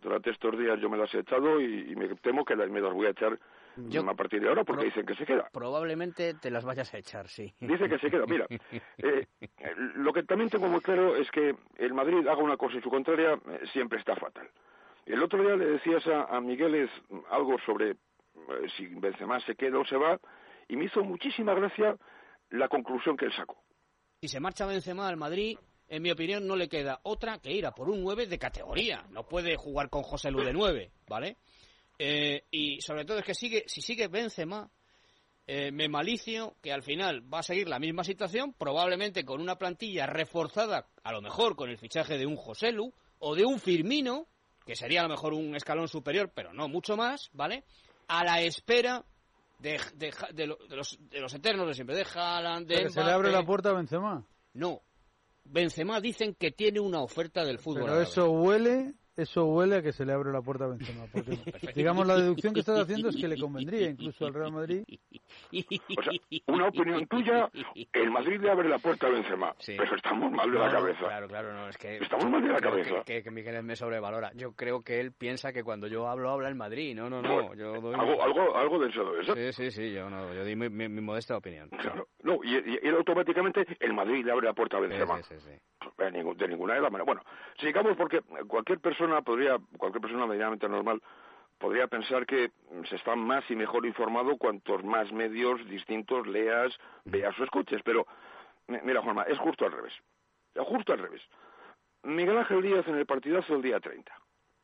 durante 0.00 0.30
estos 0.30 0.56
días. 0.56 0.78
Yo 0.80 0.88
me 0.88 0.96
las 0.96 1.12
he 1.12 1.18
echado 1.18 1.60
y, 1.60 1.90
y 1.90 1.96
me 1.96 2.06
temo 2.16 2.44
que 2.44 2.54
las- 2.54 2.70
me 2.70 2.80
las 2.80 2.92
voy 2.94 3.06
a 3.08 3.10
echar 3.10 3.36
Yo- 3.76 4.08
a 4.08 4.14
partir 4.14 4.40
de 4.40 4.48
ahora 4.48 4.62
porque 4.62 4.84
dicen 4.84 5.04
que 5.04 5.16
se 5.16 5.26
queda. 5.26 5.48
probablemente 5.52 6.34
te 6.34 6.52
las 6.52 6.64
vayas 6.64 6.94
a 6.94 6.98
echar, 6.98 7.26
sí. 7.26 7.52
Dice 7.58 7.88
que 7.88 7.98
se 7.98 8.08
queda. 8.08 8.24
Mira, 8.28 8.46
eh, 8.98 9.26
lo 9.96 10.12
que 10.12 10.22
también 10.22 10.48
tengo 10.50 10.68
muy 10.68 10.80
claro 10.80 11.16
es 11.16 11.28
que 11.32 11.56
el 11.78 11.92
Madrid 11.92 12.24
haga 12.28 12.40
una 12.40 12.56
cosa 12.56 12.76
y 12.76 12.80
su 12.82 12.88
contraria 12.90 13.32
eh, 13.34 13.60
siempre 13.72 13.98
está 13.98 14.14
fatal. 14.14 14.48
El 15.06 15.22
otro 15.22 15.42
día 15.42 15.56
le 15.56 15.66
decías 15.66 16.06
a, 16.06 16.36
a 16.36 16.40
Migueles 16.40 16.90
algo 17.30 17.56
sobre 17.66 17.90
eh, 17.90 17.96
si 18.76 18.86
Benzema 18.86 19.40
se 19.40 19.54
queda 19.54 19.78
o 19.78 19.84
se 19.84 19.96
va 19.96 20.18
y 20.68 20.76
me 20.76 20.86
hizo 20.86 21.02
muchísima 21.02 21.54
gracia 21.54 21.96
la 22.50 22.68
conclusión 22.68 23.16
que 23.16 23.26
él 23.26 23.32
sacó. 23.36 23.56
Si 24.20 24.28
se 24.28 24.40
marcha 24.40 24.66
Benzema 24.66 25.08
al 25.08 25.16
Madrid, 25.16 25.58
en 25.88 26.02
mi 26.02 26.10
opinión 26.10 26.46
no 26.46 26.56
le 26.56 26.68
queda 26.68 27.00
otra 27.02 27.38
que 27.38 27.52
ir 27.52 27.66
a 27.66 27.72
por 27.72 27.90
un 27.90 28.02
9 28.02 28.26
de 28.26 28.38
categoría. 28.38 29.04
No 29.10 29.28
puede 29.28 29.56
jugar 29.56 29.90
con 29.90 30.02
José 30.02 30.30
Lu 30.30 30.42
de 30.42 30.52
9, 30.52 30.90
¿vale? 31.08 31.36
Eh, 31.98 32.44
y 32.50 32.80
sobre 32.80 33.04
todo 33.04 33.18
es 33.18 33.24
que 33.24 33.34
sigue, 33.34 33.64
si 33.66 33.82
sigue 33.82 34.08
Benzema, 34.08 34.70
eh, 35.46 35.70
me 35.70 35.88
malicio 35.88 36.56
que 36.62 36.72
al 36.72 36.82
final 36.82 37.22
va 37.32 37.40
a 37.40 37.42
seguir 37.42 37.68
la 37.68 37.78
misma 37.78 38.02
situación, 38.02 38.54
probablemente 38.54 39.24
con 39.24 39.40
una 39.40 39.56
plantilla 39.56 40.06
reforzada, 40.06 40.88
a 41.02 41.12
lo 41.12 41.20
mejor 41.20 41.54
con 41.54 41.68
el 41.68 41.76
fichaje 41.78 42.16
de 42.16 42.26
un 42.26 42.36
José 42.36 42.72
Lu 42.72 42.92
o 43.18 43.34
de 43.34 43.44
un 43.44 43.60
Firmino, 43.60 44.26
que 44.64 44.76
sería 44.76 45.00
a 45.00 45.02
lo 45.04 45.10
mejor 45.10 45.34
un 45.34 45.54
escalón 45.54 45.88
superior, 45.88 46.30
pero 46.34 46.52
no 46.52 46.68
mucho 46.68 46.96
más, 46.96 47.30
¿vale? 47.32 47.64
A 48.08 48.24
la 48.24 48.40
espera 48.40 49.04
de, 49.58 49.80
de, 49.94 50.12
de 50.32 50.56
de 50.68 50.76
los, 50.76 50.98
de 51.00 51.20
los 51.20 51.34
eternos 51.34 51.66
de 51.66 51.74
siempre, 51.74 51.96
de 51.96 52.06
Haaland, 52.14 52.66
de 52.66 52.76
Pero 52.76 52.90
se 52.90 53.04
le 53.04 53.10
abre 53.10 53.30
la 53.30 53.44
puerta 53.44 53.70
a 53.70 53.74
Benzema. 53.74 54.26
No. 54.54 54.82
Benzema 55.44 56.00
dicen 56.00 56.34
que 56.34 56.50
tiene 56.50 56.80
una 56.80 57.00
oferta 57.02 57.44
del 57.44 57.58
fútbol. 57.58 57.84
Pero 57.84 58.00
eso 58.00 58.30
huele, 58.30 58.94
eso 59.16 59.44
huele 59.46 59.76
a 59.76 59.82
que 59.82 59.92
se 59.92 60.04
le 60.04 60.12
abre 60.12 60.32
la 60.32 60.42
puerta 60.42 60.64
a 60.64 60.68
Benzema. 60.68 61.04
Porque, 61.12 61.36
digamos, 61.74 62.06
la 62.06 62.16
deducción 62.16 62.52
que 62.54 62.60
estás 62.60 62.80
haciendo 62.80 63.08
es 63.10 63.16
que 63.16 63.28
le 63.28 63.38
convendría 63.38 63.90
incluso 63.90 64.26
al 64.26 64.34
Real 64.34 64.52
Madrid. 64.52 64.82
O 65.98 66.02
sea, 66.02 66.12
una 66.48 66.68
opinión 66.68 67.06
tuya, 67.06 67.48
el 67.92 68.10
Madrid 68.10 68.40
le 68.40 68.50
abre 68.50 68.68
la 68.68 68.78
puerta 68.78 69.06
a 69.06 69.10
Benzema. 69.10 69.54
Pero 69.66 69.96
estamos 69.96 70.30
mal 70.32 70.50
de 70.50 70.58
la 70.58 70.66
No, 70.66 70.72
no, 70.72 70.78
cabeza. 70.80 71.00
Claro, 71.00 71.28
claro, 71.28 71.52
no, 71.54 71.68
es 71.68 71.76
que... 71.78 71.96
Estamos 71.98 72.28
mal 72.30 72.42
de 72.42 72.48
la 72.48 72.60
cabeza. 72.60 72.90
Que, 73.04 73.14
que, 73.16 73.22
que 73.24 73.30
Miguel 73.30 73.62
me 73.62 73.76
sobrevalora. 73.76 74.32
Yo 74.34 74.52
creo 74.52 74.82
que 74.82 75.00
él 75.00 75.12
piensa 75.12 75.52
que 75.52 75.62
cuando 75.64 75.86
yo 75.86 76.08
hablo, 76.08 76.30
habla 76.30 76.48
en 76.50 76.56
Madrid. 76.56 76.94
No, 76.94 77.08
no, 77.10 77.22
no. 77.22 77.34
Bueno, 77.34 77.54
yo 77.54 77.80
doy... 77.80 77.94
algo, 77.94 78.22
algo, 78.22 78.56
algo 78.56 78.78
de 78.78 78.88
eso 78.90 79.04
debe 79.04 79.24
ser. 79.24 79.52
Sí, 79.54 79.64
sí, 79.64 79.70
sí, 79.70 79.92
yo 79.92 80.08
no, 80.10 80.32
yo 80.34 80.44
di 80.44 80.56
mi, 80.56 80.68
mi- 80.68 80.88
mi 80.88 81.00
modesta 81.00 81.36
opinión. 81.36 81.68
Claro. 81.70 82.08
No, 82.22 82.38
y, 82.42 82.54
y- 82.56 82.78
y 82.82 82.88
él 82.88 82.94
automáticamente 82.96 83.64
el 83.80 83.92
Madrid 83.92 84.24
le 84.24 84.32
abre 84.32 84.46
la 84.46 84.52
puerta 84.54 84.76
a 84.76 84.80
Benzema. 84.80 85.22
Sí, 85.22 85.34
sí, 85.34 85.34
sí, 85.40 85.50
sí. 85.52 85.60
De, 85.98 86.10
de 86.10 86.48
ninguna 86.48 86.74
de 86.74 86.80
las 86.80 86.90
maneras. 86.90 87.06
Bueno, 87.06 87.22
sigamos 87.60 87.96
porque 87.96 88.20
cualquier 88.48 88.80
persona 88.80 89.03
podría, 89.24 89.56
cualquier 89.78 90.00
persona 90.02 90.26
medianamente 90.26 90.68
normal 90.68 91.00
podría 91.58 91.86
pensar 91.86 92.26
que 92.26 92.50
se 92.88 92.96
está 92.96 93.14
más 93.16 93.44
y 93.50 93.56
mejor 93.56 93.86
informado 93.86 94.36
cuantos 94.36 94.82
más 94.84 95.10
medios 95.12 95.64
distintos 95.68 96.26
leas, 96.26 96.72
veas 97.04 97.38
o 97.38 97.44
escuches. 97.44 97.80
Pero, 97.84 98.06
mi- 98.68 98.80
mira, 98.82 99.00
Juanma, 99.02 99.22
es 99.24 99.38
justo 99.38 99.64
al 99.64 99.72
revés. 99.72 99.92
Justo 100.56 100.92
al 100.92 100.98
revés. 101.00 101.22
Miguel 102.02 102.36
Ángel 102.38 102.60
Díaz 102.62 102.86
en 102.88 102.96
el 102.96 103.06
partidazo 103.06 103.54
del 103.54 103.62
día 103.62 103.80
30. 103.80 104.12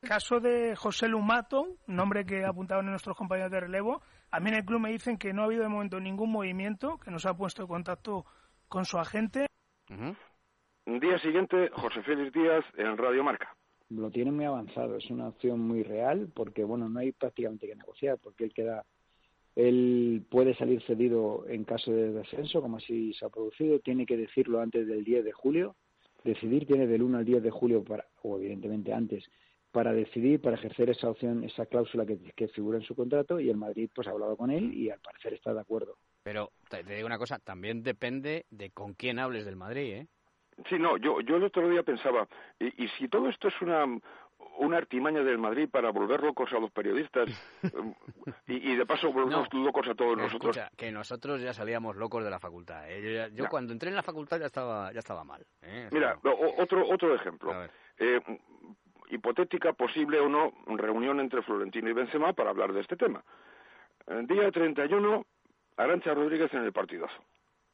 Caso 0.02 0.40
de 0.40 0.74
José 0.76 1.08
Lumato, 1.08 1.66
nombre 1.86 2.24
que 2.24 2.44
apuntaban 2.44 2.86
nuestros 2.86 3.16
compañeros 3.16 3.50
de 3.52 3.60
relevo. 3.60 4.02
A 4.30 4.40
mí 4.40 4.48
en 4.50 4.56
el 4.56 4.64
club 4.64 4.80
me 4.80 4.90
dicen 4.90 5.16
que 5.18 5.32
no 5.32 5.42
ha 5.42 5.44
habido 5.46 5.62
de 5.62 5.68
momento 5.68 6.00
ningún 6.00 6.30
movimiento, 6.32 6.98
que 6.98 7.10
no 7.10 7.18
se 7.18 7.28
ha 7.28 7.34
puesto 7.34 7.62
en 7.62 7.68
contacto 7.68 8.24
con 8.68 8.84
su 8.84 8.98
agente. 8.98 9.46
Día 10.86 11.18
siguiente, 11.18 11.70
José 11.72 12.02
Félix 12.02 12.32
Díaz 12.32 12.64
en 12.76 12.96
Radio 12.96 13.22
Marca. 13.24 13.54
Lo 13.90 14.10
tiene 14.10 14.30
muy 14.30 14.44
avanzado, 14.44 14.96
es 14.96 15.10
una 15.10 15.28
opción 15.28 15.60
muy 15.60 15.82
real 15.82 16.30
porque 16.34 16.64
bueno, 16.64 16.88
no 16.88 17.00
hay 17.00 17.12
prácticamente 17.12 17.66
que 17.66 17.74
negociar 17.74 18.18
porque 18.18 18.44
él 18.44 18.52
queda 18.54 18.84
él 19.56 20.24
puede 20.30 20.54
salir 20.54 20.80
cedido 20.82 21.44
en 21.48 21.64
caso 21.64 21.90
de 21.92 22.12
descenso, 22.12 22.62
como 22.62 22.76
así 22.76 23.12
se 23.14 23.26
ha 23.26 23.28
producido, 23.28 23.80
tiene 23.80 24.06
que 24.06 24.16
decirlo 24.16 24.60
antes 24.60 24.86
del 24.86 25.04
10 25.04 25.24
de 25.24 25.32
julio, 25.32 25.74
decidir 26.24 26.66
tiene 26.66 26.86
del 26.86 27.02
1 27.02 27.18
al 27.18 27.24
10 27.24 27.42
de 27.42 27.50
julio 27.50 27.82
para 27.82 28.06
o 28.22 28.38
evidentemente 28.38 28.92
antes 28.92 29.24
para 29.72 29.92
decidir, 29.92 30.40
para 30.40 30.56
ejercer 30.56 30.90
esa 30.90 31.10
opción, 31.10 31.44
esa 31.44 31.66
cláusula 31.66 32.04
que, 32.04 32.18
que 32.34 32.48
figura 32.48 32.78
en 32.78 32.84
su 32.84 32.94
contrato 32.94 33.38
y 33.38 33.50
el 33.50 33.56
Madrid 33.56 33.88
pues 33.94 34.08
ha 34.08 34.10
hablado 34.10 34.36
con 34.36 34.50
él 34.50 34.74
y 34.74 34.90
al 34.90 35.00
parecer 35.00 35.34
está 35.34 35.54
de 35.54 35.60
acuerdo. 35.60 35.96
Pero 36.22 36.52
te, 36.68 36.82
digo 36.82 37.06
una 37.06 37.18
cosa, 37.18 37.38
también 37.38 37.82
depende 37.82 38.46
de 38.50 38.70
con 38.70 38.94
quién 38.94 39.18
hables 39.18 39.44
del 39.44 39.56
Madrid, 39.56 39.92
¿eh? 39.92 40.06
Sí, 40.68 40.78
no, 40.78 40.96
yo, 40.96 41.20
yo 41.20 41.36
el 41.36 41.44
otro 41.44 41.68
día 41.68 41.82
pensaba, 41.82 42.26
y, 42.58 42.84
y 42.84 42.88
si 42.98 43.08
todo 43.08 43.28
esto 43.28 43.48
es 43.48 43.62
una, 43.62 43.84
una 44.58 44.76
artimaña 44.76 45.22
del 45.22 45.38
Madrid 45.38 45.68
para 45.70 45.90
volver 45.90 46.22
locos 46.22 46.52
a 46.52 46.58
los 46.58 46.70
periodistas 46.70 47.28
y, 48.46 48.70
y 48.72 48.76
de 48.76 48.86
paso 48.86 49.12
volvernos 49.12 49.48
locos 49.54 49.88
a 49.88 49.94
todos 49.94 50.16
nosotros. 50.16 50.56
Escucha, 50.56 50.70
que 50.76 50.90
nosotros 50.92 51.40
ya 51.40 51.52
salíamos 51.54 51.96
locos 51.96 52.22
de 52.24 52.30
la 52.30 52.38
facultad. 52.38 52.90
¿eh? 52.90 53.00
Yo, 53.02 53.10
ya- 53.10 53.28
yo 53.28 53.44
Ya. 53.44 53.48
cuando 53.48 53.72
entré 53.72 53.88
en 53.88 53.96
la 53.96 54.02
facultad 54.02 54.38
ya 54.38 54.46
estaba, 54.46 54.92
ya 54.92 54.98
estaba 54.98 55.24
mal. 55.24 55.44
¿eh? 55.62 55.88
Mira, 55.92 56.18
o- 56.24 56.62
otro, 56.62 56.86
otro 56.88 57.14
ejemplo. 57.14 57.54
Eh, 57.98 58.20
hipotética, 59.10 59.72
posible 59.72 60.20
o 60.20 60.28
no, 60.28 60.52
reunión 60.76 61.20
entre 61.20 61.42
Florentino 61.42 61.88
y 61.90 61.92
Benzema 61.92 62.32
para 62.32 62.50
hablar 62.50 62.72
de 62.72 62.80
este 62.80 62.96
tema. 62.96 63.22
El 64.06 64.26
día 64.26 64.50
31, 64.50 65.24
Arancha 65.76 66.14
Rodríguez 66.14 66.52
en 66.54 66.64
el 66.64 66.72
partidazo. 66.72 67.16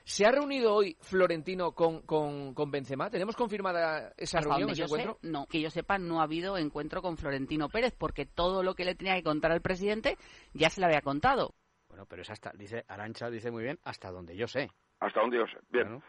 ¿Se 0.08 0.24
ha 0.24 0.30
reunido 0.30 0.72
hoy 0.72 0.96
Florentino 1.00 1.72
con, 1.72 2.02
con, 2.02 2.54
con 2.54 2.70
Benzema? 2.70 3.10
¿Tenemos 3.10 3.34
confirmada 3.34 4.12
esa 4.16 4.38
Hasta 4.38 4.50
reunión, 4.50 4.70
ese 4.70 4.82
yo 4.82 4.86
sé, 4.86 5.04
no, 5.22 5.46
que 5.46 5.60
yo 5.60 5.68
sepa, 5.68 5.98
no 5.98 6.20
ha 6.20 6.22
habido 6.22 6.56
encuentro 6.58 7.02
con 7.02 7.16
Florentino 7.16 7.68
Pérez 7.68 7.92
porque 7.98 8.24
todo 8.24 8.62
lo 8.62 8.76
que 8.76 8.84
le 8.84 8.94
tenía 8.94 9.16
que 9.16 9.24
contar 9.24 9.50
al 9.50 9.62
presidente 9.62 10.16
ya 10.54 10.70
se 10.70 10.80
le 10.80 10.86
había 10.86 11.00
contado. 11.00 11.54
Bueno, 11.88 12.06
pero 12.08 12.22
es 12.22 12.30
hasta, 12.30 12.52
dice, 12.54 12.84
Arancha 12.86 13.28
dice 13.30 13.50
muy 13.50 13.64
bien, 13.64 13.80
hasta 13.82 14.12
donde 14.12 14.36
yo 14.36 14.46
sé. 14.46 14.70
Hasta 15.00 15.20
donde 15.20 15.38
yo 15.38 15.46
sé. 15.48 15.58
Bien. 15.70 16.00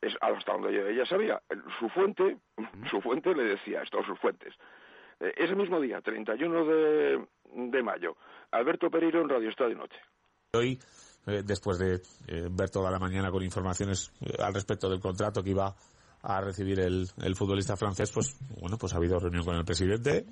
Es 0.00 0.14
hasta 0.20 0.52
donde 0.52 0.70
ella- 0.70 0.90
ella 0.90 1.06
sabía. 1.06 1.40
Su 1.78 1.88
fuente, 1.90 2.36
su 2.90 3.00
fuente 3.02 3.32
le 3.36 3.44
decía 3.44 3.82
esto, 3.82 4.02
sus 4.04 4.18
fuentes. 4.18 4.52
Eh, 5.20 5.32
ese 5.36 5.54
mismo 5.54 5.80
día, 5.80 6.00
31 6.00 6.64
de, 6.64 7.24
de 7.54 7.82
mayo, 7.84 8.16
Alberto 8.50 8.90
Pereiro 8.90 9.20
en 9.22 9.28
Radio 9.28 9.48
Estadio 9.48 9.76
Noche. 9.76 9.96
Hoy, 10.54 10.76
eh, 11.26 11.42
después 11.44 11.78
de 11.78 11.94
eh, 12.28 12.48
ver 12.50 12.70
toda 12.70 12.90
la 12.90 12.98
mañana 12.98 13.30
con 13.30 13.42
informaciones 13.42 14.12
eh, 14.20 14.34
al 14.42 14.54
respecto 14.54 14.88
del 14.88 15.00
contrato 15.00 15.42
que 15.42 15.50
iba 15.50 15.74
a 16.22 16.40
recibir 16.40 16.80
el, 16.80 17.06
el 17.22 17.36
futbolista 17.36 17.76
francés, 17.76 18.10
pues 18.12 18.36
bueno, 18.60 18.78
pues 18.78 18.94
ha 18.94 18.96
habido 18.96 19.18
reunión 19.18 19.44
con 19.44 19.56
el 19.56 19.64
presidente. 19.64 20.24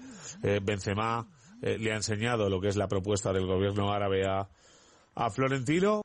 Eh, 0.42 0.60
Benzema 0.62 1.26
eh, 1.60 1.76
le 1.78 1.92
ha 1.92 1.96
enseñado 1.96 2.48
lo 2.48 2.60
que 2.60 2.68
es 2.68 2.76
la 2.76 2.88
propuesta 2.88 3.32
del 3.32 3.46
gobierno 3.46 3.92
árabe 3.92 4.26
a, 4.26 4.48
a 5.14 5.30
Florentino. 5.30 6.00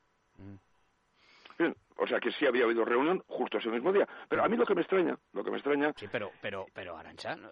Bien, 1.58 1.74
O 1.96 2.06
sea 2.06 2.20
que 2.20 2.30
sí 2.32 2.46
había 2.46 2.64
habido 2.64 2.84
reunión 2.84 3.22
justo 3.26 3.58
ese 3.58 3.68
mismo 3.70 3.92
día. 3.92 4.06
Pero 4.28 4.44
a 4.44 4.48
mí 4.48 4.56
lo 4.56 4.64
que 4.64 4.74
me 4.74 4.82
extraña, 4.82 5.18
lo 5.32 5.42
que 5.42 5.50
me 5.50 5.56
extraña... 5.56 5.92
Sí, 5.96 6.06
pero, 6.12 6.30
pero, 6.40 6.66
pero 6.72 6.96
Arancha, 6.96 7.34
¿no? 7.34 7.48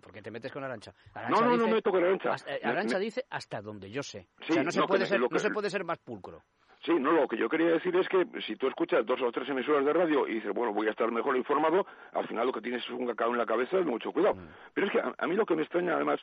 ¿por 0.00 0.12
qué 0.12 0.22
te 0.22 0.30
metes 0.30 0.50
con 0.52 0.64
Arancha? 0.64 0.92
no, 1.30 1.40
no, 1.42 1.56
no 1.56 1.66
me 1.66 1.74
meto 1.74 1.90
con 1.90 2.02
Arancha. 2.02 2.34
Arancha 2.64 2.98
dice 2.98 3.24
hasta 3.30 3.60
donde 3.60 3.90
yo 3.90 4.02
sé. 4.02 4.26
Sí, 4.40 4.52
o 4.52 4.54
sea, 4.54 4.62
no 4.64 4.70
se, 4.72 4.80
no, 4.80 4.86
puede 4.86 5.00
me- 5.02 5.06
ser, 5.06 5.20
que- 5.20 5.28
no 5.30 5.38
se 5.38 5.50
puede 5.50 5.70
ser 5.70 5.84
más 5.84 5.98
pulcro. 5.98 6.42
Sí, 6.84 6.92
no, 6.92 7.12
lo 7.12 7.26
que 7.26 7.38
yo 7.38 7.48
quería 7.48 7.68
decir 7.68 7.96
es 7.96 8.06
que 8.08 8.26
si 8.46 8.56
tú 8.56 8.68
escuchas 8.68 9.06
dos 9.06 9.20
o 9.22 9.32
tres 9.32 9.48
emisoras 9.48 9.84
de 9.84 9.92
radio 9.92 10.28
y 10.28 10.34
dices, 10.34 10.52
bueno, 10.52 10.72
voy 10.74 10.86
a 10.86 10.90
estar 10.90 11.10
mejor 11.10 11.36
informado, 11.36 11.86
al 12.12 12.28
final 12.28 12.46
lo 12.46 12.52
que 12.52 12.60
tienes 12.60 12.82
es 12.84 12.90
un 12.90 13.06
cacao 13.06 13.30
en 13.30 13.38
la 13.38 13.46
cabeza, 13.46 13.78
es 13.78 13.86
mucho 13.86 14.12
cuidado. 14.12 14.36
Pero 14.74 14.86
es 14.86 14.92
que 14.92 15.00
a, 15.00 15.14
a 15.16 15.26
mí 15.26 15.34
lo 15.34 15.46
que 15.46 15.56
me 15.56 15.62
extraña 15.62 15.94
además 15.94 16.20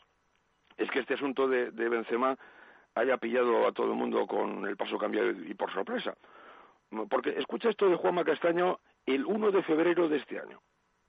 es 0.78 0.90
que 0.92 1.00
este 1.00 1.16
asunto 1.16 1.48
de, 1.48 1.72
de 1.72 1.90
Benzema 1.90 2.38
haya 2.96 3.18
pillado 3.18 3.68
a 3.68 3.72
todo 3.72 3.88
el 3.88 3.98
mundo 3.98 4.28
con 4.28 4.68
el 4.68 4.78
paso 4.78 4.98
cambiado 4.98 5.32
y 5.32 5.54
por 5.54 5.72
sorpresa. 5.74 6.16
Porque 7.10 7.32
escucha 7.38 7.70
esto 7.70 7.90
de 7.90 7.96
Juanma 7.96 8.24
Castaño 8.24 8.80
el 9.06 9.26
1 9.26 9.52
de 9.52 9.64
febrero 9.64 10.10
de 10.10 10.18
este 10.18 10.40
año. 10.40 10.60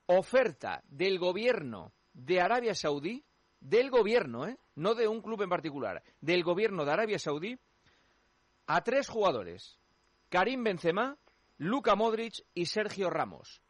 Oferta 0.05 0.81
del 0.87 1.19
gobierno 1.19 1.91
de 2.13 2.41
Arabia 2.41 2.73
Saudí, 2.73 3.23
del 3.59 3.89
gobierno, 3.89 4.47
¿eh? 4.47 4.57
no 4.75 4.95
de 4.95 5.07
un 5.07 5.21
club 5.21 5.41
en 5.41 5.49
particular, 5.49 6.01
del 6.21 6.43
gobierno 6.43 6.85
de 6.85 6.91
Arabia 6.91 7.19
Saudí, 7.19 7.57
a 8.75 8.81
tres 8.83 9.07
jugadores, 9.07 9.79
Karim 10.29 10.63
Benzema, 10.63 11.15
Luka 11.57 11.95
Modric 11.95 12.33
y 12.53 12.65
Sergio 12.65 13.09
Ramos. 13.09 13.61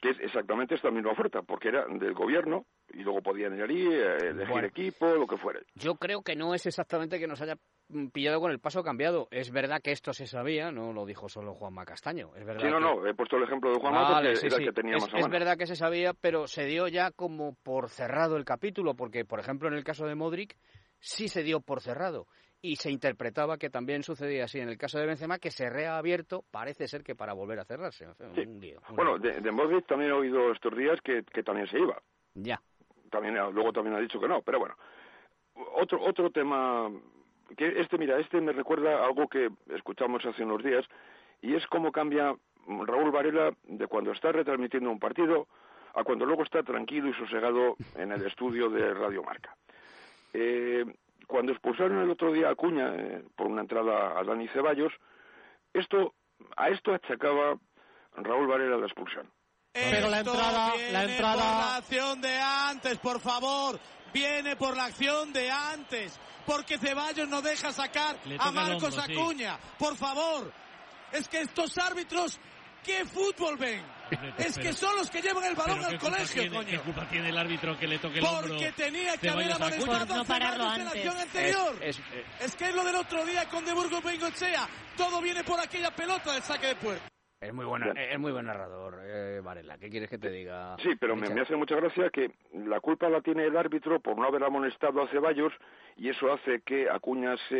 que 0.00 0.10
es 0.10 0.16
exactamente 0.20 0.76
esta 0.76 0.92
misma 0.92 1.10
oferta, 1.10 1.42
porque 1.42 1.68
era 1.70 1.84
del 1.86 2.14
gobierno 2.14 2.66
y 2.94 2.98
luego 3.02 3.20
podían 3.20 3.56
ir 3.56 3.62
allí, 3.64 3.84
eh, 3.84 4.16
elegir 4.30 4.48
Bueno. 4.48 4.68
equipo, 4.68 5.06
lo 5.16 5.26
que 5.26 5.36
fuera. 5.36 5.58
Yo 5.74 5.96
creo 5.96 6.22
que 6.22 6.36
no 6.36 6.54
es 6.54 6.66
exactamente 6.66 7.18
que 7.18 7.26
nos 7.26 7.40
haya 7.42 7.56
mm, 7.88 8.06
pillado 8.10 8.40
con 8.40 8.52
el 8.52 8.60
paso 8.60 8.84
cambiado. 8.84 9.26
Es 9.32 9.50
verdad 9.50 9.80
que 9.82 9.90
esto 9.90 10.12
se 10.12 10.26
sabía, 10.28 10.70
no 10.70 10.92
lo 10.92 11.04
dijo 11.04 11.28
solo 11.28 11.52
Juanma 11.54 11.84
Castaño. 11.84 12.30
Es 12.36 12.44
verdad 12.44 12.60
Sí, 12.62 12.70
no, 12.70 12.78
que- 12.78 12.84
no, 12.84 13.06
he 13.08 13.14
puesto 13.14 13.36
el 13.38 13.42
ejemplo 13.42 13.72
de 13.72 13.80
Juanma 13.80 14.02
Vale, 14.08 14.28
porque 14.28 14.36
sí, 14.40 14.46
era 14.46 14.56
sí. 14.56 14.62
el 14.62 14.68
que 14.68 14.74
tenía 14.80 14.96
es, 14.98 15.02
más 15.02 15.14
a 15.14 15.18
es 15.18 15.28
verdad 15.28 15.58
que 15.58 15.66
se 15.66 15.74
sabía, 15.74 16.14
pero 16.14 16.46
se 16.46 16.64
dio 16.66 16.86
ya 16.86 17.10
como 17.10 17.54
por 17.64 17.88
cerrado 17.88 18.36
el 18.36 18.44
capítulo, 18.44 18.94
porque, 18.94 19.24
por 19.24 19.40
ejemplo, 19.40 19.66
en 19.68 19.74
el 19.74 19.82
caso 19.84 20.06
de 20.06 20.14
Modric, 20.14 20.56
sí 21.00 21.26
se 21.26 21.42
dio 21.42 21.60
por 21.60 21.80
cerrado. 21.80 22.28
Y 22.60 22.76
se 22.76 22.90
interpretaba 22.90 23.56
que 23.56 23.70
también 23.70 24.02
sucedía 24.02 24.44
así 24.44 24.58
en 24.58 24.68
el 24.68 24.76
caso 24.76 24.98
de 24.98 25.06
Benzema, 25.06 25.38
que 25.38 25.50
se 25.50 25.70
reabierto, 25.70 26.44
parece 26.50 26.88
ser 26.88 27.04
que 27.04 27.14
para 27.14 27.32
volver 27.32 27.60
a 27.60 27.64
cerrarse. 27.64 28.06
Sí. 28.34 28.40
un 28.40 28.60
lío, 28.60 28.80
un 28.90 28.96
Bueno, 28.96 29.18
de, 29.18 29.40
de 29.40 29.50
Modric 29.52 29.86
también 29.86 30.10
he 30.10 30.14
oído 30.14 30.50
estos 30.52 30.76
días 30.76 31.00
que, 31.02 31.22
que 31.22 31.42
también 31.42 31.68
se 31.68 31.78
iba. 31.78 32.00
Ya. 32.34 32.60
También, 33.10 33.34
luego 33.52 33.72
también 33.72 33.96
ha 33.96 34.00
dicho 34.00 34.18
que 34.18 34.28
no, 34.28 34.42
pero 34.42 34.58
bueno. 34.58 34.74
Otro, 35.74 36.00
otro 36.02 36.30
tema, 36.30 36.90
que 37.56 37.80
este, 37.80 37.96
mira, 37.96 38.18
este 38.18 38.40
me 38.40 38.52
recuerda 38.52 39.02
a 39.02 39.06
algo 39.06 39.28
que 39.28 39.50
escuchamos 39.74 40.24
hace 40.26 40.44
unos 40.44 40.62
días, 40.62 40.84
y 41.42 41.54
es 41.54 41.66
cómo 41.68 41.92
cambia 41.92 42.34
Raúl 42.66 43.10
Varela 43.10 43.52
de 43.64 43.86
cuando 43.86 44.12
está 44.12 44.32
retransmitiendo 44.32 44.90
un 44.90 44.98
partido 44.98 45.46
a 45.94 46.04
cuando 46.04 46.26
luego 46.26 46.42
está 46.42 46.62
tranquilo 46.62 47.08
y 47.08 47.14
sosegado 47.14 47.76
en 47.96 48.12
el 48.12 48.24
estudio 48.26 48.68
de 48.68 48.94
Radio 48.94 49.22
Marca. 49.22 49.56
Eh, 50.32 50.84
cuando 51.28 51.52
expulsaron 51.52 52.00
el 52.02 52.10
otro 52.10 52.32
día 52.32 52.48
a 52.48 52.52
Acuña 52.52 52.92
eh, 52.96 53.22
por 53.36 53.46
una 53.46 53.60
entrada 53.60 54.18
a 54.18 54.24
Dani 54.24 54.48
Ceballos, 54.48 54.92
esto, 55.72 56.14
a 56.56 56.70
esto 56.70 56.92
achacaba 56.92 57.56
Raúl 58.16 58.48
Varela 58.48 58.78
la 58.78 58.86
expulsión. 58.86 59.30
Pero 59.72 60.08
la 60.08 60.20
entrada, 60.20 60.72
viene 60.72 60.92
la 60.92 61.00
por 61.02 61.10
entrada. 61.10 61.36
la 61.36 61.76
acción 61.76 62.20
de 62.20 62.38
antes, 62.40 62.98
por 62.98 63.20
favor. 63.20 63.78
Viene 64.12 64.56
por 64.56 64.74
la 64.74 64.86
acción 64.86 65.32
de 65.32 65.50
antes. 65.50 66.18
Porque 66.46 66.78
Ceballos 66.78 67.28
no 67.28 67.42
deja 67.42 67.72
sacar 67.72 68.16
a 68.38 68.50
Marcos 68.50 68.96
hombro, 68.96 69.02
sí. 69.02 69.12
Acuña. 69.12 69.58
Por 69.78 69.96
favor. 69.96 70.50
Es 71.12 71.28
que 71.28 71.42
estos 71.42 71.76
árbitros, 71.78 72.40
¿qué 72.84 73.04
fútbol 73.04 73.56
ven? 73.56 73.82
Es 74.38 74.56
que 74.58 74.72
son 74.72 74.96
los 74.96 75.10
que 75.10 75.20
llevan 75.20 75.44
el 75.44 75.54
balón 75.54 75.84
al 75.84 75.90
¿qué 75.92 75.98
culpa 75.98 76.16
colegio, 76.16 76.42
tiene- 76.42 76.56
coño. 76.56 76.70
¿Qué 76.70 76.78
culpa 76.78 77.08
tiene 77.08 77.28
el 77.28 77.36
árbitro 77.36 77.78
que 77.78 77.86
le 77.86 77.98
toque 77.98 78.18
el 78.20 78.24
hombro? 78.24 78.48
Porque 78.54 78.72
tenía 78.72 79.16
que 79.18 79.28
haber 79.28 79.52
amonestado 79.52 80.20
a 80.20 80.24
Ceballos 80.24 80.78
en 80.78 80.84
la 80.84 80.90
acción 80.90 81.18
anterior. 81.18 81.78
Es- 81.82 82.00
Es 82.40 82.56
que 82.56 82.68
es 82.70 82.74
lo 82.74 82.84
del 82.84 82.96
otro 82.96 83.24
día 83.26 83.44
con 83.50 83.64
De 83.66 83.72
Burgos 83.74 84.02
Bengochea. 84.02 84.66
Todo 84.96 85.20
viene 85.20 85.44
por 85.44 85.60
aquella 85.60 85.90
pelota 85.94 86.32
del 86.32 86.42
saque 86.42 86.68
de 86.68 86.76
puerta. 86.76 87.04
Es 87.40 87.54
muy 87.54 87.64
buen, 87.66 87.84
es 87.96 88.18
muy 88.18 88.32
buen 88.32 88.46
narrador, 88.46 88.98
eh, 89.04 89.40
Varela. 89.40 89.78
¿Qué 89.78 89.88
quieres 89.88 90.10
que 90.10 90.18
te 90.18 90.28
diga? 90.28 90.76
Sí, 90.82 90.90
pero 90.98 91.14
me, 91.14 91.28
me 91.30 91.42
hace 91.42 91.54
mucha 91.54 91.76
gracia 91.76 92.10
que 92.10 92.32
la 92.52 92.80
culpa 92.80 93.08
la 93.08 93.20
tiene 93.20 93.44
el 93.44 93.56
árbitro 93.56 94.00
por 94.00 94.18
no 94.18 94.24
haber 94.26 94.42
amonestado 94.42 95.00
a 95.02 95.08
Ceballos 95.08 95.52
y 95.96 96.08
eso 96.08 96.32
hace 96.32 96.62
que 96.62 96.90
Acuña 96.90 97.36
se 97.48 97.54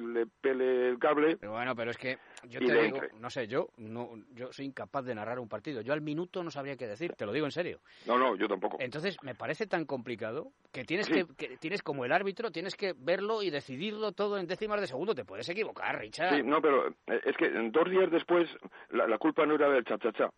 le 0.00 0.26
pele 0.42 0.88
el 0.90 0.98
cable. 0.98 1.38
Pero 1.38 1.52
bueno, 1.52 1.74
pero 1.74 1.90
es 1.92 1.96
que 1.96 2.18
yo 2.46 2.60
te 2.60 2.66
digo, 2.66 2.96
entre. 3.02 3.08
no 3.20 3.30
sé, 3.30 3.46
yo 3.46 3.68
no, 3.78 4.10
yo 4.34 4.52
soy 4.52 4.66
incapaz 4.66 5.06
de 5.06 5.14
narrar 5.14 5.38
un 5.38 5.48
partido. 5.48 5.80
Yo 5.80 5.94
al 5.94 6.02
minuto 6.02 6.42
no 6.42 6.50
sabría 6.50 6.76
qué 6.76 6.86
decir, 6.86 7.14
te 7.14 7.24
lo 7.24 7.32
digo 7.32 7.46
en 7.46 7.52
serio. 7.52 7.80
No, 8.06 8.18
no, 8.18 8.36
yo 8.36 8.46
tampoco. 8.48 8.76
Entonces 8.80 9.16
me 9.22 9.34
parece 9.34 9.66
tan 9.66 9.86
complicado 9.86 10.48
que 10.72 10.84
tienes 10.84 11.06
Sí. 11.06 11.14
que, 11.14 11.24
que 11.48 11.56
tienes 11.56 11.82
como 11.82 12.04
el 12.04 12.12
árbitro, 12.12 12.50
tienes 12.50 12.76
que 12.76 12.92
verlo 12.98 13.42
y 13.42 13.48
decidirlo 13.48 14.12
todo 14.12 14.36
en 14.38 14.46
décimas 14.46 14.80
de 14.80 14.86
segundo. 14.88 15.14
Te 15.14 15.24
puedes 15.24 15.48
equivocar, 15.48 15.98
Richard. 15.98 16.36
Sí, 16.36 16.42
no, 16.42 16.60
pero 16.60 16.88
eh, 17.06 17.20
es 17.24 17.36
que 17.38 17.48
dos 17.70 17.88
días 17.90 18.10
después 18.10 18.48
la, 18.90 19.06
la 19.06 19.18
culpa 19.22 19.46
no 19.46 19.54
era 19.54 19.68
del 19.70 19.84
chachachá, 19.84 20.30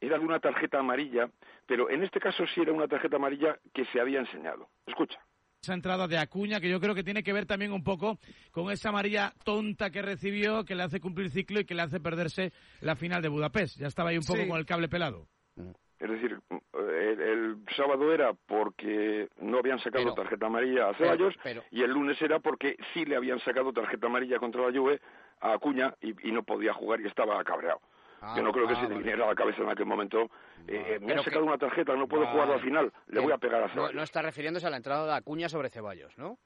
era 0.00 0.18
de 0.18 0.24
una 0.24 0.40
tarjeta 0.40 0.80
amarilla, 0.80 1.28
pero 1.64 1.88
en 1.88 2.02
este 2.02 2.18
caso 2.18 2.44
sí 2.52 2.60
era 2.60 2.72
una 2.72 2.88
tarjeta 2.88 3.16
amarilla 3.16 3.56
que 3.72 3.84
se 3.86 4.00
había 4.00 4.18
enseñado. 4.18 4.68
Escucha. 4.86 5.18
esa 5.62 5.74
entrada 5.74 6.08
de 6.08 6.18
Acuña, 6.18 6.58
que 6.58 6.68
yo 6.68 6.80
creo 6.80 6.92
que 6.92 7.04
tiene 7.04 7.22
que 7.22 7.32
ver 7.32 7.46
también 7.46 7.72
un 7.72 7.84
poco 7.84 8.18
con 8.50 8.72
esa 8.72 8.88
amarilla 8.88 9.32
tonta 9.44 9.90
que 9.90 10.02
recibió, 10.02 10.64
que 10.64 10.74
le 10.74 10.82
hace 10.82 10.98
cumplir 10.98 11.30
ciclo 11.30 11.60
y 11.60 11.64
que 11.64 11.76
le 11.76 11.82
hace 11.82 12.00
perderse 12.00 12.50
la 12.80 12.96
final 12.96 13.22
de 13.22 13.28
Budapest. 13.28 13.78
Ya 13.78 13.86
estaba 13.86 14.10
ahí 14.10 14.16
un 14.18 14.24
poco 14.24 14.40
Sí. 14.42 14.48
con 14.48 14.58
el 14.58 14.66
cable 14.66 14.88
pelado. 14.88 15.28
Es 16.00 16.10
decir, 16.10 16.36
el, 16.50 17.20
el 17.20 17.56
sábado 17.76 18.12
era 18.12 18.32
porque 18.34 19.28
no 19.40 19.58
habían 19.58 19.78
sacado 19.78 20.02
Pero- 20.02 20.14
tarjeta 20.14 20.46
amarilla 20.46 20.88
a 20.88 20.94
Ceballos 20.94 21.34
pero- 21.44 21.62
y 21.70 21.82
el 21.84 21.92
lunes 21.92 22.20
era 22.20 22.40
porque 22.40 22.74
sí 22.92 23.04
le 23.04 23.14
habían 23.14 23.38
sacado 23.38 23.72
tarjeta 23.72 24.08
amarilla 24.08 24.40
contra 24.40 24.62
la 24.68 24.76
Juve 24.76 25.00
a 25.40 25.52
Acuña 25.52 25.94
y, 26.00 26.28
y 26.28 26.32
no 26.32 26.42
podía 26.42 26.72
jugar 26.74 27.00
y 27.02 27.06
estaba 27.06 27.42
cabreado. 27.44 27.80
Ah, 28.24 28.34
Yo 28.36 28.42
no 28.42 28.52
creo 28.52 28.66
que 28.68 28.74
ah, 28.74 28.76
se 28.76 28.82
vale. 28.84 28.98
viniera 28.98 29.24
a 29.24 29.28
la 29.28 29.34
cabeza 29.34 29.62
en 29.62 29.68
aquel 29.68 29.86
momento. 29.86 30.30
eh, 30.68 30.94
eh, 30.94 30.98
me 31.00 31.12
han 31.12 31.24
sacado 31.24 31.42
que- 31.42 31.48
una 31.48 31.58
tarjeta, 31.58 31.96
no 31.96 32.06
puedo 32.06 32.22
Vale. 32.22 32.32
jugar 32.34 32.52
al 32.52 32.60
final, 32.60 32.92
le 33.08 33.20
voy 33.20 33.32
a 33.32 33.38
pegar 33.38 33.64
a 33.64 33.68
Ceballos. 33.68 33.94
no 33.94 34.02
está 34.04 34.22
refiriéndose 34.22 34.64
a 34.66 34.70
la 34.70 34.76
entrada 34.76 35.06
de 35.06 35.12
Acuña 35.14 35.48
sobre 35.48 35.70
Ceballos, 35.70 36.16
¿no? 36.16 36.38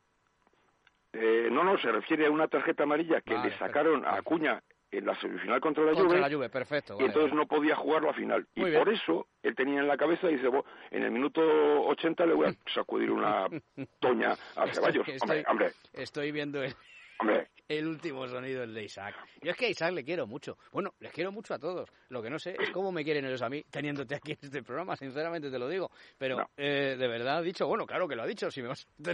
Eh, 1.13 1.49
no, 1.51 1.65
no, 1.65 1.79
se 1.79 1.91
refiere 1.93 2.27
a 2.27 2.31
una 2.31 2.49
tarjeta 2.49 2.83
amarilla 2.85 3.21
que 3.21 3.37
le 3.39 3.51
sacaron 3.59 4.05
a 4.05 4.17
Acuña 4.17 4.63
en 4.91 5.05
la 5.05 5.15
semifinal 5.21 5.61
contra 5.61 5.85
la 5.85 5.93
Contra 5.93 6.09
Juve. 6.09 6.21
la 6.21 6.35
Juve, 6.35 6.49
perfecto. 6.49 6.97
y 6.99 7.05
entonces 7.05 7.31
vale. 7.33 7.43
no 7.43 7.47
podía 7.47 7.77
jugar 7.77 8.03
la 8.05 8.13
final. 8.15 8.47
Muy 8.55 8.69
y 8.69 8.71
bien. 8.71 8.83
por 8.85 8.93
eso 8.93 9.27
él 9.43 9.55
tenía 9.55 9.81
en 9.81 9.89
la 9.89 9.97
cabeza 9.97 10.31
y 10.31 10.35
dice, 10.37 10.49
"Bo, 10.49 10.65
en 10.91 11.03
el 11.03 11.11
minuto 11.11 11.41
80 11.43 12.25
le 12.27 12.35
voy 12.35 12.49
a 12.49 12.73
sacudir 12.73 13.11
una 13.11 13.47
toña 14.01 14.33
a 14.57 14.67
Ceballos. 14.73 15.07
Estoy- 15.09 15.21
Hombre, 15.21 15.45
hombre, 15.49 15.73
Estoy 15.93 16.33
viendo 16.33 16.63
el, 16.63 16.75
hombre. 17.19 17.49
El 17.69 17.87
último 17.87 18.27
sonido, 18.29 18.63
el 18.63 18.73
de 18.75 18.85
Isaac. 18.85 19.15
Yo 19.43 19.51
es 19.51 19.57
que 19.57 19.67
a 19.67 19.69
Isaac 19.71 19.93
le 19.93 20.05
quiero 20.05 20.27
mucho. 20.27 20.57
Bueno, 20.73 20.95
les 21.01 21.13
quiero 21.13 21.33
mucho 21.33 21.55
a 21.55 21.59
todos. 21.59 21.89
Lo 22.09 22.23
que 22.23 22.31
no 22.31 22.39
sé 22.39 22.57
es 22.61 22.71
cómo 22.71 22.93
me 22.93 23.05
quieren 23.05 23.25
ellos 23.25 23.43
a 23.43 23.49
mí, 23.49 23.63
teniéndote 23.71 24.15
aquí 24.15 24.33
en 24.33 24.39
este 24.41 24.63
programa, 24.63 24.97
sinceramente 24.97 25.51
te 25.51 25.59
lo 25.59 25.69
digo. 25.69 25.91
Pero, 26.19 26.49
eh, 26.57 26.97
de 26.99 27.09
verdad, 27.09 27.39
ha 27.39 27.43
dicho, 27.43 27.67
bueno, 27.67 27.87
claro 27.87 28.07
que 28.09 28.15
lo 28.17 28.23
ha 28.23 28.27
dicho, 28.27 28.51
si 28.51 28.63
me 28.63 28.69
vas 28.69 28.87
a. 29.05 29.13